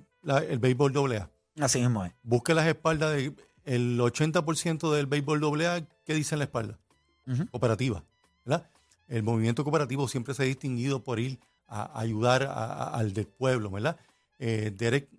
el 0.49 0.59
béisbol 0.59 0.93
doble 0.93 1.25
Así 1.59 1.79
mismo 1.79 2.05
es. 2.05 2.13
busque 2.23 2.53
las 2.53 2.65
espaldas 2.67 3.11
de 3.15 3.33
el 3.65 3.99
80% 3.99 4.91
del 4.91 5.05
béisbol 5.05 5.39
doble 5.39 5.67
A, 5.67 5.85
¿qué 6.05 6.13
dice 6.13 6.35
en 6.35 6.39
la 6.39 6.45
espalda? 6.45 6.79
Ujú. 7.27 7.47
Cooperativa, 7.47 8.03
¿verdad? 8.45 8.67
El 9.07 9.23
movimiento 9.23 9.63
cooperativo 9.63 10.07
siempre 10.07 10.33
se 10.33 10.43
ha 10.43 10.45
distinguido 10.45 11.03
por 11.03 11.19
ir 11.19 11.39
a, 11.67 11.99
ayudar 11.99 12.43
a- 12.43 12.51
a- 12.53 12.97
al 12.97 13.13
del 13.13 13.27
pueblo, 13.27 13.69
¿verdad? 13.69 13.97
Eh, 14.39 14.71
Derek 14.75 15.09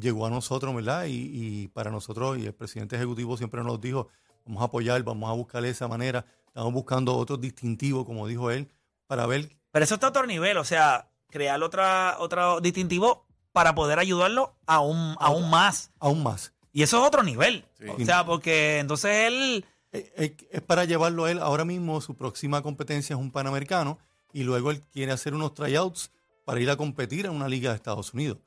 llegó 0.00 0.26
a 0.26 0.30
nosotros, 0.30 0.74
¿verdad? 0.74 1.04
Y, 1.06 1.30
y 1.32 1.68
para 1.68 1.90
nosotros, 1.90 2.38
y 2.38 2.46
el 2.46 2.54
presidente 2.54 2.96
ejecutivo 2.96 3.36
siempre 3.36 3.62
nos 3.62 3.80
dijo, 3.80 4.08
vamos 4.46 4.62
a 4.62 4.66
apoyar, 4.66 5.02
vamos 5.02 5.28
a 5.28 5.32
buscar 5.34 5.62
de 5.62 5.70
esa 5.70 5.88
manera, 5.88 6.24
estamos 6.46 6.72
buscando 6.72 7.16
otros 7.16 7.40
distintivos, 7.40 8.06
como 8.06 8.26
dijo 8.26 8.50
él, 8.50 8.68
para 9.06 9.26
ver 9.26 9.50
Pero 9.72 9.84
eso 9.84 9.94
está 9.94 10.06
a 10.06 10.10
otro 10.10 10.26
nivel, 10.26 10.56
o 10.56 10.64
sea, 10.64 11.10
crear 11.28 11.62
otra, 11.62 12.16
otro 12.18 12.60
distintivo 12.60 13.26
para 13.52 13.74
poder 13.74 13.98
ayudarlo 13.98 14.54
aún, 14.66 15.16
aún 15.18 15.50
más. 15.50 15.90
aún 15.98 16.22
más. 16.22 16.52
Y 16.72 16.82
eso 16.82 17.00
es 17.00 17.06
otro 17.08 17.22
nivel. 17.22 17.64
Sí. 17.78 17.86
O 17.88 18.04
sea, 18.04 18.24
porque 18.24 18.78
entonces 18.78 19.10
él, 19.26 19.64
Eh, 19.92 20.12
eh, 20.16 20.36
Es 20.52 20.62
para 20.62 20.84
llevarlo 20.84 21.24
a 21.24 21.30
él, 21.32 21.40
ahora 21.40 21.64
mismo 21.64 22.00
su 22.00 22.14
próxima 22.14 22.62
competencia 22.62 23.14
es 23.14 23.20
un 23.20 23.32
panamericano 23.32 23.98
y 24.32 24.44
luego 24.44 24.70
él 24.70 24.80
quiere 24.92 25.10
hacer 25.10 25.34
unos 25.34 25.52
tryouts 25.54 26.12
para 26.44 26.60
ir 26.60 26.70
a 26.70 26.76
competir 26.76 27.26
en 27.26 27.32
una 27.32 27.48
liga 27.48 27.70
de 27.70 27.76
Estados 27.76 28.14
Unidos 28.14 28.38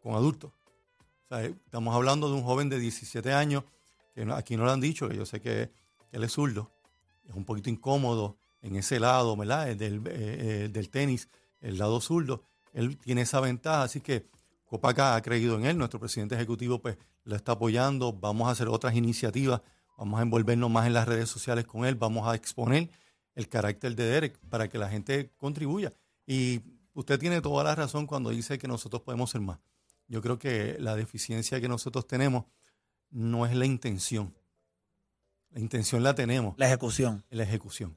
con 0.00 0.14
adultos. 0.14 0.52
O 1.24 1.28
sea, 1.28 1.44
estamos 1.44 1.94
hablando 1.96 2.28
de 2.28 2.34
un 2.34 2.44
joven 2.44 2.68
de 2.68 2.78
17 2.78 3.32
años, 3.32 3.64
que 4.14 4.22
aquí 4.32 4.56
no 4.56 4.64
lo 4.64 4.70
han 4.70 4.80
dicho, 4.80 5.08
que 5.08 5.16
yo 5.16 5.26
sé 5.26 5.40
que, 5.40 5.72
que 6.10 6.16
él 6.16 6.22
es 6.22 6.32
zurdo, 6.32 6.70
es 7.28 7.34
un 7.34 7.44
poquito 7.44 7.70
incómodo 7.70 8.36
en 8.62 8.76
ese 8.76 9.00
lado, 9.00 9.36
¿verdad? 9.36 9.70
El 9.70 9.78
Del, 9.78 9.94
eh, 10.06 10.10
eh, 10.10 10.68
del 10.70 10.90
tenis, 10.90 11.28
el 11.60 11.76
lado 11.78 12.00
zurdo. 12.00 12.44
Él 12.72 12.96
tiene 12.98 13.22
esa 13.22 13.40
ventaja, 13.40 13.82
así 13.82 14.00
que 14.00 14.26
Copaca 14.74 15.14
ha 15.14 15.22
creído 15.22 15.54
en 15.56 15.66
él, 15.66 15.78
nuestro 15.78 16.00
presidente 16.00 16.34
ejecutivo 16.34 16.82
pues 16.82 16.98
lo 17.22 17.36
está 17.36 17.52
apoyando, 17.52 18.12
vamos 18.12 18.48
a 18.48 18.50
hacer 18.50 18.66
otras 18.66 18.96
iniciativas, 18.96 19.60
vamos 19.96 20.18
a 20.18 20.24
envolvernos 20.24 20.68
más 20.68 20.88
en 20.88 20.94
las 20.94 21.06
redes 21.06 21.28
sociales 21.28 21.64
con 21.64 21.84
él, 21.84 21.94
vamos 21.94 22.26
a 22.26 22.34
exponer 22.34 22.90
el 23.36 23.48
carácter 23.48 23.94
de 23.94 24.02
Derek 24.04 24.36
para 24.48 24.68
que 24.68 24.76
la 24.78 24.88
gente 24.88 25.30
contribuya. 25.36 25.92
Y 26.26 26.60
usted 26.92 27.20
tiene 27.20 27.40
toda 27.40 27.62
la 27.62 27.76
razón 27.76 28.08
cuando 28.08 28.30
dice 28.30 28.58
que 28.58 28.66
nosotros 28.66 29.02
podemos 29.02 29.30
ser 29.30 29.42
más. 29.42 29.60
Yo 30.08 30.20
creo 30.20 30.40
que 30.40 30.76
la 30.80 30.96
deficiencia 30.96 31.60
que 31.60 31.68
nosotros 31.68 32.08
tenemos 32.08 32.46
no 33.10 33.46
es 33.46 33.54
la 33.54 33.66
intención. 33.66 34.34
La 35.50 35.60
intención 35.60 36.02
la 36.02 36.16
tenemos, 36.16 36.56
La 36.58 36.66
ejecución. 36.66 37.22
la 37.30 37.44
ejecución. 37.44 37.96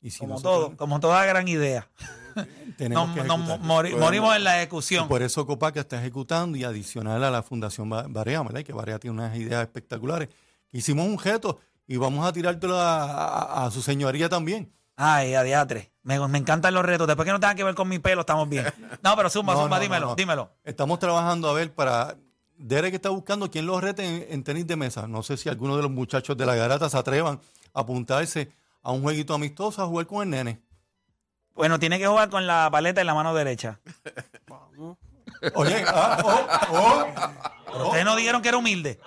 Y 0.00 0.10
si 0.10 0.18
Como 0.18 0.34
nosotros 0.34 0.70
todo, 0.70 0.76
como 0.76 0.98
toda 0.98 1.24
gran 1.24 1.46
idea. 1.46 1.88
tenemos 2.76 3.08
Nos, 3.08 3.16
que 3.16 3.24
nos 3.24 3.38
ejecutar. 3.40 3.60
mori- 3.66 3.96
morimos 3.96 4.36
en 4.36 4.44
la 4.44 4.54
Y 4.54 4.58
ejecución. 4.58 5.08
por 5.08 5.22
eso 5.22 5.46
Copaca 5.46 5.80
está 5.80 5.98
ejecutando 5.98 6.56
y 6.58 6.64
adicional 6.64 7.22
a 7.24 7.30
la 7.30 7.42
Fundación 7.42 7.88
Ba- 7.88 8.06
Barea, 8.08 8.42
¿verdad? 8.42 8.62
Que 8.62 8.72
Barea 8.72 8.98
tiene 8.98 9.14
unas 9.18 9.36
ideas 9.36 9.62
espectaculares. 9.62 10.28
Hicimos 10.72 11.06
un 11.06 11.18
reto 11.18 11.58
y 11.86 11.96
vamos 11.96 12.26
a 12.26 12.32
tirártelo 12.32 12.78
a, 12.78 13.04
a- 13.04 13.66
a 13.66 13.70
su 13.70 13.82
señoría 13.82 14.28
también. 14.28 14.72
Ay, 14.96 15.34
adiatre. 15.34 15.92
Me, 16.02 16.18
me 16.28 16.38
encantan 16.38 16.72
los 16.72 16.84
retos. 16.84 17.06
Después 17.06 17.26
que 17.26 17.32
no 17.32 17.40
tenga 17.40 17.54
que 17.54 17.64
ver 17.64 17.74
con 17.74 17.88
mi 17.88 17.98
pelo, 17.98 18.20
estamos 18.22 18.48
bien. 18.48 18.64
No, 19.02 19.14
pero 19.16 19.28
zumba, 19.28 19.52
No, 19.54 19.68
no, 19.68 19.78
dímelo, 19.80 20.06
no. 20.08 20.14
dímelo. 20.14 20.50
Estamos 20.64 20.98
trabajando 20.98 21.48
a 21.50 21.52
ver 21.52 21.72
para. 21.74 22.16
Derek 22.58 22.94
está 22.94 23.10
buscando 23.10 23.50
quién 23.50 23.66
los 23.66 23.82
rete 23.82 24.02
en, 24.06 24.32
en 24.32 24.42
tenis 24.42 24.66
de 24.66 24.76
mesa. 24.76 25.06
No 25.06 25.22
sé 25.22 25.36
si 25.36 25.50
alguno 25.50 25.76
de 25.76 25.82
los 25.82 25.90
muchachos 25.90 26.34
de 26.38 26.46
la 26.46 26.54
garata 26.54 26.88
se 26.88 26.96
atrevan 26.96 27.38
a 27.74 27.80
apuntarse 27.80 28.50
a 28.82 28.92
un 28.92 29.02
jueguito 29.02 29.34
amistoso 29.34 29.82
a 29.82 29.86
jugar 29.86 30.06
con 30.06 30.22
el 30.22 30.30
nene. 30.30 30.62
Bueno, 31.56 31.78
tiene 31.78 31.98
que 31.98 32.06
jugar 32.06 32.28
con 32.28 32.46
la 32.46 32.68
paleta 32.70 33.00
en 33.00 33.06
la 33.06 33.14
mano 33.14 33.34
derecha. 33.34 33.80
Oye, 35.54 35.84
ah, 35.86 36.22
oh, 36.24 36.46
oh. 36.70 37.06
Pero 37.66 37.86
Ustedes 37.86 38.04
no 38.04 38.16
dijeron 38.16 38.42
que 38.42 38.48
era 38.48 38.56
humilde. 38.56 39.00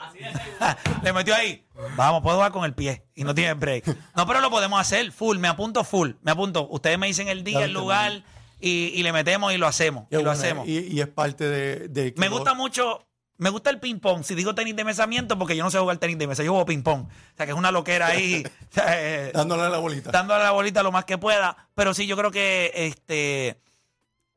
Le 1.03 1.13
metió 1.13 1.33
ahí. 1.33 1.65
Vamos, 1.95 2.21
puedo 2.21 2.35
jugar 2.35 2.51
con 2.51 2.65
el 2.65 2.73
pie 2.73 3.03
y 3.15 3.23
no 3.23 3.33
tiene 3.33 3.53
break. 3.53 3.85
No, 4.15 4.27
pero 4.27 4.41
lo 4.41 4.49
podemos 4.49 4.79
hacer 4.79 5.11
full. 5.11 5.37
Me 5.37 5.47
apunto 5.47 5.83
full. 5.83 6.11
Me 6.21 6.31
apunto. 6.31 6.67
Ustedes 6.69 6.99
me 6.99 7.07
dicen 7.07 7.29
el 7.29 7.43
día, 7.43 7.65
el 7.65 7.73
lugar 7.73 8.23
y, 8.59 8.91
y 8.93 9.03
le 9.03 9.11
metemos 9.11 9.53
y 9.53 9.57
lo 9.57 9.65
hacemos. 9.65 10.07
Qué 10.09 10.15
y 10.15 10.19
lo 10.19 10.25
bueno, 10.25 10.39
hacemos. 10.39 10.67
Y, 10.67 10.79
y 10.79 11.01
es 11.01 11.07
parte 11.07 11.45
de. 11.45 11.87
de 11.87 12.13
Me 12.17 12.29
gusta 12.29 12.53
mucho, 12.53 13.07
me 13.39 13.49
gusta 13.49 13.69
el 13.69 13.79
ping-pong. 13.79 14.23
Si 14.23 14.35
digo 14.35 14.53
tenis 14.53 14.75
de 14.75 14.83
mesa, 14.83 15.07
miento 15.07 15.39
porque 15.39 15.55
yo 15.55 15.63
no 15.63 15.71
sé 15.71 15.79
jugar 15.79 15.97
tenis 15.97 16.17
de 16.17 16.27
mesa. 16.27 16.43
Yo 16.43 16.51
juego 16.51 16.65
ping-pong. 16.65 17.03
O 17.07 17.37
sea, 17.37 17.45
que 17.45 17.53
es 17.53 17.57
una 17.57 17.71
loquera 17.71 18.07
ahí. 18.07 18.43
o 18.69 18.73
sea, 18.73 18.85
eh, 18.99 19.31
Dándole 19.33 19.63
a 19.63 19.69
la 19.69 19.77
bolita. 19.77 20.11
dándole 20.11 20.43
la 20.43 20.51
bolita 20.51 20.83
lo 20.83 20.91
más 20.91 21.05
que 21.05 21.17
pueda. 21.17 21.69
Pero 21.73 21.93
sí, 21.93 22.05
yo 22.05 22.17
creo 22.17 22.31
que 22.31 22.71
este. 22.75 23.61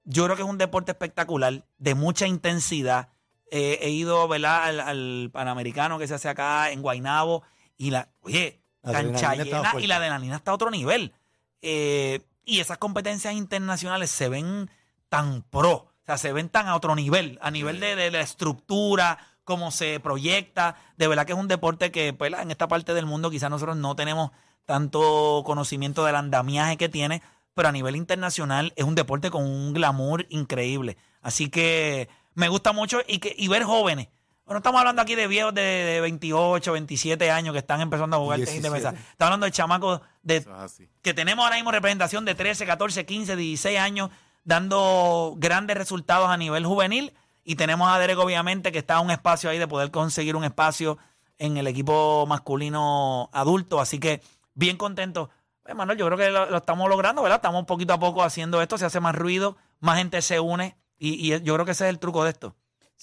Yo 0.04 0.24
creo 0.24 0.36
que 0.36 0.42
es 0.42 0.48
un 0.48 0.58
deporte 0.58 0.92
espectacular, 0.92 1.64
de 1.78 1.94
mucha 1.94 2.26
intensidad. 2.26 3.08
Eh, 3.50 3.78
he 3.82 3.90
ido, 3.90 4.26
¿verdad? 4.28 4.64
Al, 4.64 4.80
al 4.80 5.30
Panamericano 5.32 5.98
que 5.98 6.06
se 6.06 6.14
hace 6.14 6.28
acá 6.28 6.70
en 6.70 6.80
Guaynabo. 6.80 7.42
Y 7.76 7.90
la, 7.90 8.08
oye, 8.22 8.62
La 8.82 8.92
cancha 8.92 9.34
llena 9.34 9.74
y 9.80 9.86
la 9.88 9.96
adrenalina 9.96 10.36
está 10.36 10.52
a 10.52 10.54
otro 10.54 10.70
nivel. 10.70 11.12
Eh, 11.60 12.20
y 12.44 12.60
esas 12.60 12.78
competencias 12.78 13.34
internacionales 13.34 14.10
se 14.10 14.28
ven 14.28 14.70
tan 15.08 15.42
pro, 15.42 15.91
sea, 16.16 16.30
se 16.30 16.32
ven 16.32 16.48
tan 16.48 16.68
a 16.68 16.76
otro 16.76 16.94
nivel, 16.94 17.38
a 17.42 17.50
nivel 17.50 17.80
de, 17.80 17.96
de 17.96 18.10
la 18.10 18.20
estructura, 18.20 19.18
cómo 19.44 19.70
se 19.70 20.00
proyecta. 20.00 20.76
De 20.96 21.08
verdad 21.08 21.26
que 21.26 21.32
es 21.32 21.38
un 21.38 21.48
deporte 21.48 21.90
que 21.90 22.12
pues, 22.12 22.32
en 22.32 22.50
esta 22.50 22.68
parte 22.68 22.94
del 22.94 23.06
mundo 23.06 23.30
quizás 23.30 23.50
nosotros 23.50 23.76
no 23.76 23.96
tenemos 23.96 24.30
tanto 24.64 25.42
conocimiento 25.44 26.04
del 26.04 26.16
andamiaje 26.16 26.76
que 26.76 26.88
tiene, 26.88 27.22
pero 27.54 27.68
a 27.68 27.72
nivel 27.72 27.96
internacional 27.96 28.72
es 28.76 28.84
un 28.84 28.94
deporte 28.94 29.30
con 29.30 29.44
un 29.44 29.72
glamour 29.72 30.26
increíble. 30.30 30.96
Así 31.20 31.48
que 31.48 32.08
me 32.34 32.48
gusta 32.48 32.72
mucho 32.72 33.00
y, 33.06 33.18
que, 33.18 33.34
y 33.36 33.48
ver 33.48 33.64
jóvenes. 33.64 34.08
Bueno, 34.44 34.58
estamos 34.58 34.80
hablando 34.80 35.02
aquí 35.02 35.14
de 35.14 35.28
viejos 35.28 35.54
de, 35.54 35.62
de 35.62 36.00
28, 36.00 36.72
27 36.72 37.30
años 37.30 37.52
que 37.52 37.60
están 37.60 37.80
empezando 37.80 38.16
a 38.16 38.20
jugar 38.20 38.40
tenis 38.40 38.62
de 38.62 38.70
mesa. 38.70 38.90
17. 38.90 39.12
Estamos 39.12 39.28
hablando 39.28 39.46
de 39.46 39.52
chamacos 39.52 40.00
de 40.22 40.36
es 40.36 40.82
que 41.00 41.14
tenemos 41.14 41.44
ahora 41.44 41.56
mismo 41.56 41.70
representación 41.70 42.24
de 42.24 42.34
13, 42.34 42.66
14, 42.66 43.06
15, 43.06 43.36
16 43.36 43.78
años 43.78 44.10
dando 44.44 45.34
grandes 45.36 45.76
resultados 45.76 46.28
a 46.28 46.36
nivel 46.36 46.66
juvenil 46.66 47.12
y 47.44 47.56
tenemos 47.56 47.88
a 47.88 47.98
Derek 47.98 48.18
obviamente 48.18 48.72
que 48.72 48.78
está 48.78 48.98
en 48.98 49.06
un 49.06 49.10
espacio 49.10 49.50
ahí 49.50 49.58
de 49.58 49.68
poder 49.68 49.90
conseguir 49.90 50.36
un 50.36 50.44
espacio 50.44 50.98
en 51.38 51.56
el 51.56 51.66
equipo 51.66 52.24
masculino 52.26 53.30
adulto, 53.32 53.80
así 53.80 53.98
que 53.98 54.22
bien 54.54 54.76
contento. 54.76 55.30
Pues, 55.62 55.74
Manuel, 55.74 55.98
yo 55.98 56.06
creo 56.06 56.18
que 56.18 56.30
lo, 56.30 56.48
lo 56.50 56.58
estamos 56.58 56.88
logrando, 56.88 57.22
¿verdad? 57.22 57.36
Estamos 57.36 57.64
poquito 57.64 57.94
a 57.94 57.98
poco 57.98 58.22
haciendo 58.22 58.62
esto, 58.62 58.78
se 58.78 58.84
hace 58.84 59.00
más 59.00 59.14
ruido, 59.14 59.56
más 59.80 59.98
gente 59.98 60.22
se 60.22 60.40
une 60.40 60.76
y, 60.98 61.34
y 61.34 61.40
yo 61.40 61.54
creo 61.54 61.64
que 61.64 61.72
ese 61.72 61.84
es 61.84 61.90
el 61.90 61.98
truco 61.98 62.24
de 62.24 62.30
esto. 62.30 62.54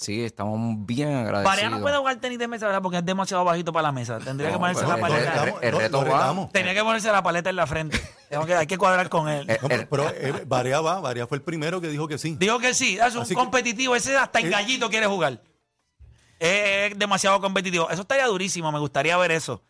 Sí, 0.02 0.24
estamos 0.24 0.86
bien 0.86 1.10
agradecidos. 1.14 1.44
Barea 1.44 1.70
no 1.70 1.82
puede 1.82 1.98
jugar 1.98 2.16
tenis 2.22 2.40
de 2.40 2.48
mesa, 2.48 2.68
¿verdad? 2.68 2.82
Porque 2.82 3.00
es 3.00 3.06
demasiado 3.06 3.44
bajito 3.44 3.74
para 3.74 3.90
la 3.90 3.92
mesa. 3.92 4.18
Tendría 4.20 4.50
que 4.50 4.58
ponerse 4.58 4.88
la 4.88 4.96
el- 4.96 5.02
paleta. 5.02 5.44
el- 5.44 5.54
el 5.62 5.72
Lo- 5.74 5.80
reto 5.80 6.02
lo 6.06 6.10
va. 6.12 6.18
retamos. 6.20 6.52
Tenía 6.54 6.74
que 6.74 6.82
ponerse 6.84 7.12
la 7.12 7.22
paleta 7.22 7.50
en 7.50 7.56
la 7.58 7.68
frente. 7.68 8.00
Tengo 8.30 8.46
que, 8.46 8.56
hay 8.56 8.66
que 8.66 8.78
cuadrar 8.78 9.10
con 9.10 9.28
él. 9.28 9.50
Eh, 9.50 9.60
No, 9.62 9.68
pero 9.90 10.10
eh, 10.10 10.44
Barea 10.48 10.80
va, 10.80 11.02
Barea 11.02 11.28
fue 11.28 11.36
el 11.38 11.44
primero 11.44 11.82
que 11.82 11.90
dijo 11.90 12.08
que 12.08 12.18
sí. 12.18 12.38
Digo 12.40 12.60
que 12.60 12.74
sí, 12.74 12.98
es 12.98 13.14
un 13.14 13.24
Así 13.24 13.30
que- 13.30 13.36
competitivo. 13.36 13.94
Ese 13.94 14.16
hasta 14.16 14.40
en 14.40 14.46
Eh. 14.48 14.50
gallito 14.52 14.90
quiere 14.90 15.06
jugar. 15.08 15.42
Es 16.40 16.98
demasiado 16.98 17.42
competitivo. 17.42 17.90
Eso 17.90 18.04
estaría 18.04 18.26
durísimo, 18.28 18.72
me 18.72 18.80
gustaría 18.80 19.18
ver 19.18 19.32
eso. 19.32 19.62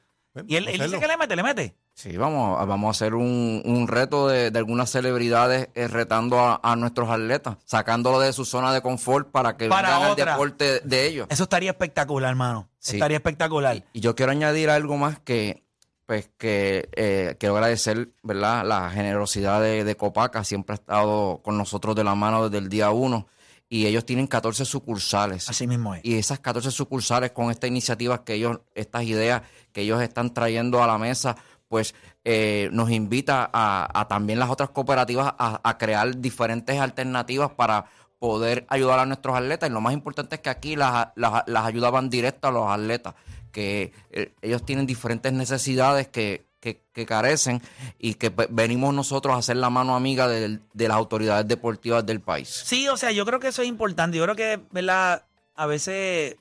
Y 0.47 0.57
él, 0.57 0.67
él 0.67 0.79
dice 0.79 0.99
que 0.99 1.07
le 1.07 1.17
mete, 1.17 1.35
le 1.35 1.41
mete. 1.41 1.75
Sí, 2.01 2.15
vamos, 2.15 2.57
a- 2.61 2.63
vamos 2.63 2.87
a 2.87 2.91
hacer 2.91 3.13
un, 3.13 3.61
un 3.65 3.85
reto 3.89 4.29
de, 4.29 4.51
de 4.51 4.57
algunas 4.59 4.89
celebridades 4.89 5.67
eh, 5.75 5.89
retando 5.89 6.39
a, 6.39 6.57
a 6.63 6.77
nuestros 6.77 7.09
atletas, 7.09 7.57
sacándolo 7.65 8.21
de 8.21 8.31
su 8.31 8.45
zona 8.45 8.71
de 8.73 8.81
confort 8.81 9.29
para 9.31 9.57
que 9.57 9.67
Para 9.67 9.95
vengan 9.97 10.11
otra. 10.11 10.31
al 10.31 10.37
deporte 10.39 10.79
de 10.79 11.07
ellos. 11.07 11.27
Eso 11.29 11.43
estaría 11.43 11.71
espectacular, 11.71 12.29
hermano. 12.29 12.69
Sí. 12.79 12.95
Estaría 12.95 13.17
espectacular. 13.17 13.83
Y 13.91 13.99
yo 13.99 14.15
quiero 14.15 14.31
añadir 14.31 14.69
algo 14.69 14.95
más 14.95 15.19
que, 15.19 15.65
pues, 16.05 16.29
que 16.37 16.87
eh, 16.95 17.35
quiero 17.37 17.55
agradecer, 17.57 18.13
¿verdad? 18.23 18.63
La 18.65 18.89
generosidad 18.91 19.61
de, 19.61 19.83
de 19.83 19.95
Copaca, 19.97 20.45
siempre 20.45 20.75
ha 20.75 20.75
estado 20.75 21.41
con 21.43 21.57
nosotros 21.57 21.97
de 21.97 22.05
la 22.05 22.15
mano 22.15 22.47
desde 22.47 22.63
el 22.63 22.69
día 22.69 22.91
uno. 22.91 23.27
Y 23.67 23.85
ellos 23.87 24.05
tienen 24.05 24.25
14 24.25 24.63
sucursales. 24.63 25.49
Así 25.49 25.67
mismo 25.67 25.93
es. 25.95 26.01
Y 26.05 26.17
esas 26.17 26.39
14 26.39 26.71
sucursales 26.71 27.31
con 27.31 27.51
estas 27.51 27.67
iniciativas 27.67 28.21
que 28.21 28.35
ellos, 28.35 28.61
estas 28.73 29.03
ideas 29.03 29.41
que 29.73 29.81
ellos 29.81 30.01
están 30.01 30.33
trayendo 30.33 30.81
a 30.81 30.87
la 30.87 30.97
mesa, 30.97 31.35
pues 31.69 31.95
eh, 32.25 32.67
nos 32.73 32.89
invita 32.89 33.49
a, 33.53 34.01
a 34.01 34.07
también 34.09 34.39
las 34.39 34.49
otras 34.49 34.71
cooperativas 34.71 35.33
a, 35.37 35.77
crear 35.77 36.17
diferentes 36.17 36.77
alternativas 36.79 37.51
para 37.51 37.85
poder 38.17 38.65
ayudar 38.67 38.99
a 38.99 39.05
nuestros 39.05 39.37
atletas. 39.37 39.69
Y 39.69 39.73
lo 39.73 39.79
más 39.79 39.93
importante 39.93 40.35
es 40.35 40.41
que 40.41 40.49
aquí 40.49 40.75
las, 40.75 41.09
las, 41.15 41.43
van 41.91 42.09
directo 42.09 42.49
a 42.49 42.51
los 42.51 42.69
atletas, 42.69 43.13
que 43.51 43.93
eh, 44.11 44.33
ellos 44.41 44.65
tienen 44.65 44.85
diferentes 44.85 45.31
necesidades 45.31 46.07
que, 46.07 46.45
que, 46.59 46.81
que 46.91 47.05
carecen 47.05 47.61
y 47.99 48.15
que 48.15 48.31
pues, 48.31 48.47
venimos 48.51 48.93
nosotros 48.93 49.35
a 49.35 49.37
hacer 49.37 49.55
la 49.57 49.69
mano 49.69 49.95
amiga 49.95 50.27
del- 50.27 50.61
de 50.73 50.87
las 50.87 50.97
autoridades 50.97 51.47
deportivas 51.47 52.05
del 52.05 52.19
país. 52.19 52.49
Sí, 52.49 52.87
o 52.89 52.97
sea, 52.97 53.11
yo 53.11 53.25
creo 53.25 53.39
que 53.39 53.47
eso 53.49 53.61
es 53.61 53.67
importante. 53.67 54.17
Yo 54.17 54.23
creo 54.23 54.35
que, 54.35 54.59
¿verdad? 54.71 55.23
A 55.55 55.65
veces, 55.67 56.35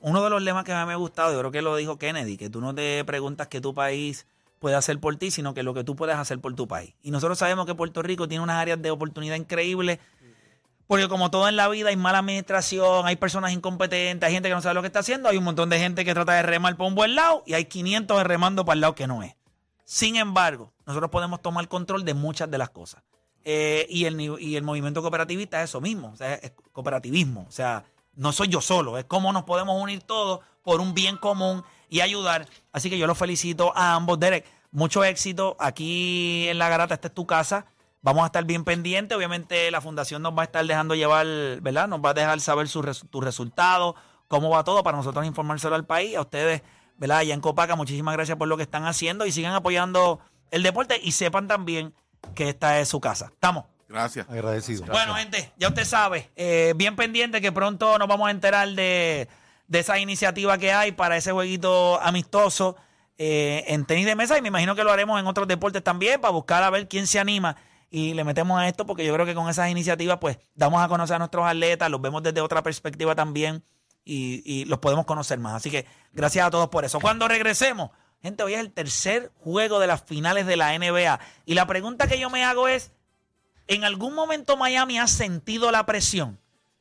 uno 0.00 0.22
de 0.22 0.30
los 0.30 0.40
lemas 0.40 0.64
que 0.64 0.72
mí 0.72 0.86
me 0.86 0.92
ha 0.92 0.96
gustado, 0.96 1.32
yo 1.32 1.38
creo 1.40 1.50
que 1.50 1.62
lo 1.62 1.76
dijo 1.76 1.98
Kennedy, 1.98 2.36
que 2.36 2.48
tú 2.48 2.60
no 2.60 2.74
te 2.74 3.04
preguntas 3.04 3.48
qué 3.48 3.60
tu 3.60 3.74
país 3.74 4.26
puede 4.58 4.76
hacer 4.76 4.98
por 5.00 5.16
ti, 5.16 5.30
sino 5.30 5.54
que 5.54 5.62
lo 5.62 5.74
que 5.74 5.84
tú 5.84 5.96
puedes 5.96 6.16
hacer 6.16 6.40
por 6.40 6.54
tu 6.54 6.68
país. 6.68 6.94
Y 7.02 7.10
nosotros 7.10 7.38
sabemos 7.38 7.66
que 7.66 7.74
Puerto 7.74 8.02
Rico 8.02 8.28
tiene 8.28 8.42
unas 8.42 8.56
áreas 8.56 8.80
de 8.80 8.90
oportunidad 8.90 9.36
increíbles, 9.36 9.98
porque 10.86 11.08
como 11.08 11.30
todo 11.30 11.48
en 11.48 11.56
la 11.56 11.68
vida 11.68 11.90
hay 11.90 11.96
mala 11.96 12.18
administración, 12.18 13.06
hay 13.06 13.16
personas 13.16 13.52
incompetentes, 13.52 14.26
hay 14.26 14.32
gente 14.32 14.48
que 14.48 14.54
no 14.54 14.62
sabe 14.62 14.74
lo 14.74 14.80
que 14.80 14.86
está 14.86 15.00
haciendo, 15.00 15.28
hay 15.28 15.36
un 15.36 15.44
montón 15.44 15.68
de 15.68 15.78
gente 15.78 16.04
que 16.04 16.14
trata 16.14 16.32
de 16.32 16.42
remar 16.42 16.76
por 16.76 16.86
un 16.86 16.94
buen 16.94 17.14
lado 17.14 17.42
y 17.46 17.54
hay 17.54 17.66
500 17.66 18.24
remando 18.24 18.64
para 18.64 18.74
el 18.74 18.80
lado 18.80 18.94
que 18.94 19.06
no 19.06 19.22
es. 19.22 19.36
Sin 19.84 20.16
embargo, 20.16 20.72
nosotros 20.86 21.10
podemos 21.10 21.40
tomar 21.42 21.68
control 21.68 22.04
de 22.04 22.14
muchas 22.14 22.50
de 22.50 22.58
las 22.58 22.70
cosas. 22.70 23.02
Eh, 23.44 23.86
y, 23.88 24.04
el, 24.04 24.20
y 24.20 24.56
el 24.56 24.62
movimiento 24.62 25.00
cooperativista 25.00 25.62
es 25.62 25.70
eso 25.70 25.80
mismo, 25.80 26.10
o 26.12 26.16
sea, 26.16 26.34
es 26.34 26.52
cooperativismo. 26.72 27.46
O 27.48 27.50
sea, 27.50 27.84
no 28.14 28.32
soy 28.32 28.48
yo 28.48 28.60
solo, 28.60 28.98
es 28.98 29.04
cómo 29.04 29.32
nos 29.32 29.44
podemos 29.44 29.80
unir 29.80 30.02
todos 30.02 30.40
por 30.62 30.80
un 30.80 30.92
bien 30.92 31.16
común 31.16 31.64
y 31.88 32.00
ayudar. 32.00 32.46
Así 32.72 32.90
que 32.90 32.98
yo 32.98 33.06
los 33.06 33.18
felicito 33.18 33.72
a 33.76 33.94
ambos. 33.94 34.18
Derek, 34.20 34.44
mucho 34.70 35.04
éxito 35.04 35.56
aquí 35.60 36.48
en 36.48 36.58
La 36.58 36.68
Garata, 36.68 36.94
esta 36.94 37.08
es 37.08 37.14
tu 37.14 37.26
casa. 37.26 37.66
Vamos 38.00 38.22
a 38.22 38.26
estar 38.26 38.44
bien 38.44 38.64
pendientes. 38.64 39.16
Obviamente 39.16 39.70
la 39.70 39.80
fundación 39.80 40.22
nos 40.22 40.36
va 40.36 40.42
a 40.42 40.44
estar 40.44 40.64
dejando 40.64 40.94
llevar, 40.94 41.26
¿verdad? 41.60 41.88
Nos 41.88 42.00
va 42.00 42.10
a 42.10 42.14
dejar 42.14 42.40
saber 42.40 42.68
sus 42.68 42.84
res- 42.84 43.04
tus 43.10 43.24
resultados, 43.24 43.94
cómo 44.28 44.50
va 44.50 44.62
todo 44.64 44.82
para 44.82 44.96
nosotros 44.96 45.26
informárselo 45.26 45.74
al 45.74 45.84
país. 45.84 46.16
A 46.16 46.20
ustedes, 46.20 46.62
¿verdad? 46.96 47.18
Allá 47.18 47.34
en 47.34 47.40
Copaca, 47.40 47.74
muchísimas 47.76 48.14
gracias 48.14 48.38
por 48.38 48.46
lo 48.48 48.56
que 48.56 48.62
están 48.62 48.86
haciendo 48.86 49.26
y 49.26 49.32
sigan 49.32 49.54
apoyando 49.54 50.20
el 50.50 50.62
deporte 50.62 51.00
y 51.02 51.12
sepan 51.12 51.48
también 51.48 51.92
que 52.34 52.48
esta 52.50 52.78
es 52.80 52.88
su 52.88 53.00
casa. 53.00 53.26
Estamos. 53.32 53.64
Gracias. 53.88 54.28
Agradecido. 54.28 54.84
Bueno, 54.86 55.14
gente, 55.14 55.50
ya 55.56 55.68
usted 55.68 55.84
sabe, 55.84 56.30
eh, 56.36 56.74
bien 56.76 56.94
pendiente 56.94 57.40
que 57.40 57.50
pronto 57.52 57.98
nos 57.98 58.06
vamos 58.06 58.28
a 58.28 58.30
enterar 58.30 58.68
de, 58.68 59.28
de 59.68 59.78
esa 59.78 59.98
iniciativa 59.98 60.58
que 60.58 60.72
hay 60.72 60.92
para 60.92 61.16
ese 61.16 61.30
jueguito 61.30 62.00
amistoso 62.00 62.76
eh, 63.18 63.64
en 63.68 63.84
tenis 63.84 64.06
de 64.06 64.16
mesa 64.16 64.36
y 64.38 64.42
me 64.42 64.48
imagino 64.48 64.74
que 64.74 64.82
lo 64.82 64.90
haremos 64.90 65.20
en 65.20 65.26
otros 65.26 65.46
deportes 65.46 65.84
también 65.84 66.20
para 66.20 66.32
buscar 66.32 66.62
a 66.62 66.70
ver 66.70 66.88
quién 66.88 67.06
se 67.06 67.18
anima 67.18 67.56
y 67.90 68.14
le 68.14 68.24
metemos 68.24 68.58
a 68.58 68.66
esto 68.66 68.86
porque 68.86 69.04
yo 69.04 69.12
creo 69.14 69.26
que 69.26 69.34
con 69.34 69.48
esas 69.48 69.70
iniciativas 69.70 70.18
pues 70.18 70.38
damos 70.54 70.82
a 70.82 70.88
conocer 70.88 71.16
a 71.16 71.18
nuestros 71.18 71.46
atletas, 71.46 71.90
los 71.90 72.00
vemos 72.00 72.22
desde 72.22 72.40
otra 72.40 72.62
perspectiva 72.62 73.14
también 73.14 73.62
y, 74.04 74.42
y 74.44 74.64
los 74.64 74.78
podemos 74.78 75.04
conocer 75.04 75.38
más. 75.38 75.54
Así 75.54 75.70
que 75.70 75.86
gracias 76.12 76.46
a 76.46 76.50
todos 76.50 76.68
por 76.68 76.84
eso. 76.84 76.98
Cuando 76.98 77.28
regresemos, 77.28 77.90
gente, 78.22 78.42
hoy 78.42 78.54
es 78.54 78.60
el 78.60 78.72
tercer 78.72 79.32
juego 79.36 79.78
de 79.80 79.86
las 79.86 80.02
finales 80.02 80.46
de 80.46 80.56
la 80.56 80.78
NBA 80.78 81.20
y 81.44 81.54
la 81.54 81.66
pregunta 81.66 82.06
que 82.06 82.18
yo 82.18 82.30
me 82.30 82.44
hago 82.44 82.68
es... 82.68 82.92
¿En 83.70 83.84
algún 83.84 84.14
momento 84.14 84.56
Miami 84.56 84.98
ha 84.98 85.06
sentido 85.06 85.70
la 85.70 85.84
presión? 85.84 86.40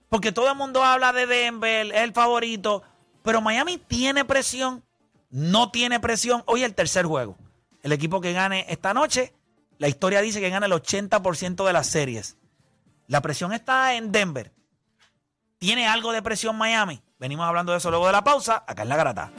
Porque 0.10 0.32
todo 0.32 0.50
el 0.50 0.58
mundo 0.58 0.84
habla 0.84 1.14
de 1.14 1.28
Denver, 1.28 1.88
es 1.88 2.02
el 2.02 2.14
favorito, 2.14 2.84
pero 3.24 3.42
Miami 3.42 3.78
tiene 3.78 4.24
presión, 4.24 4.84
no 5.30 5.70
tiene 5.70 6.00
presión. 6.00 6.44
Hoy 6.46 6.64
el 6.64 6.76
tercer 6.76 7.06
juego. 7.06 7.38
El 7.84 7.92
equipo 7.92 8.22
que 8.22 8.34
gane 8.34 8.66
esta 8.70 8.94
noche, 8.94 9.34
la 9.78 9.88
historia 9.88 10.22
dice 10.22 10.40
que 10.40 10.50
gana 10.50 10.66
el 10.66 10.72
80% 10.72 11.66
de 11.66 11.74
las 11.74 11.88
series. 11.88 12.38
La 13.08 13.22
presión 13.22 13.54
está 13.54 13.96
en 13.96 14.12
Denver. 14.12 14.54
¿Tiene 15.60 15.88
algo 15.88 16.12
de 16.12 16.22
presión 16.22 16.58
Miami? 16.58 17.02
Venimos 17.20 17.48
hablando 17.48 17.72
de 17.72 17.80
eso 17.80 17.90
luego 17.90 18.06
de 18.06 18.12
la 18.12 18.24
pausa. 18.24 18.64
Acá 18.68 18.84
en 18.84 18.90
La 18.90 18.96
Garata. 18.96 19.32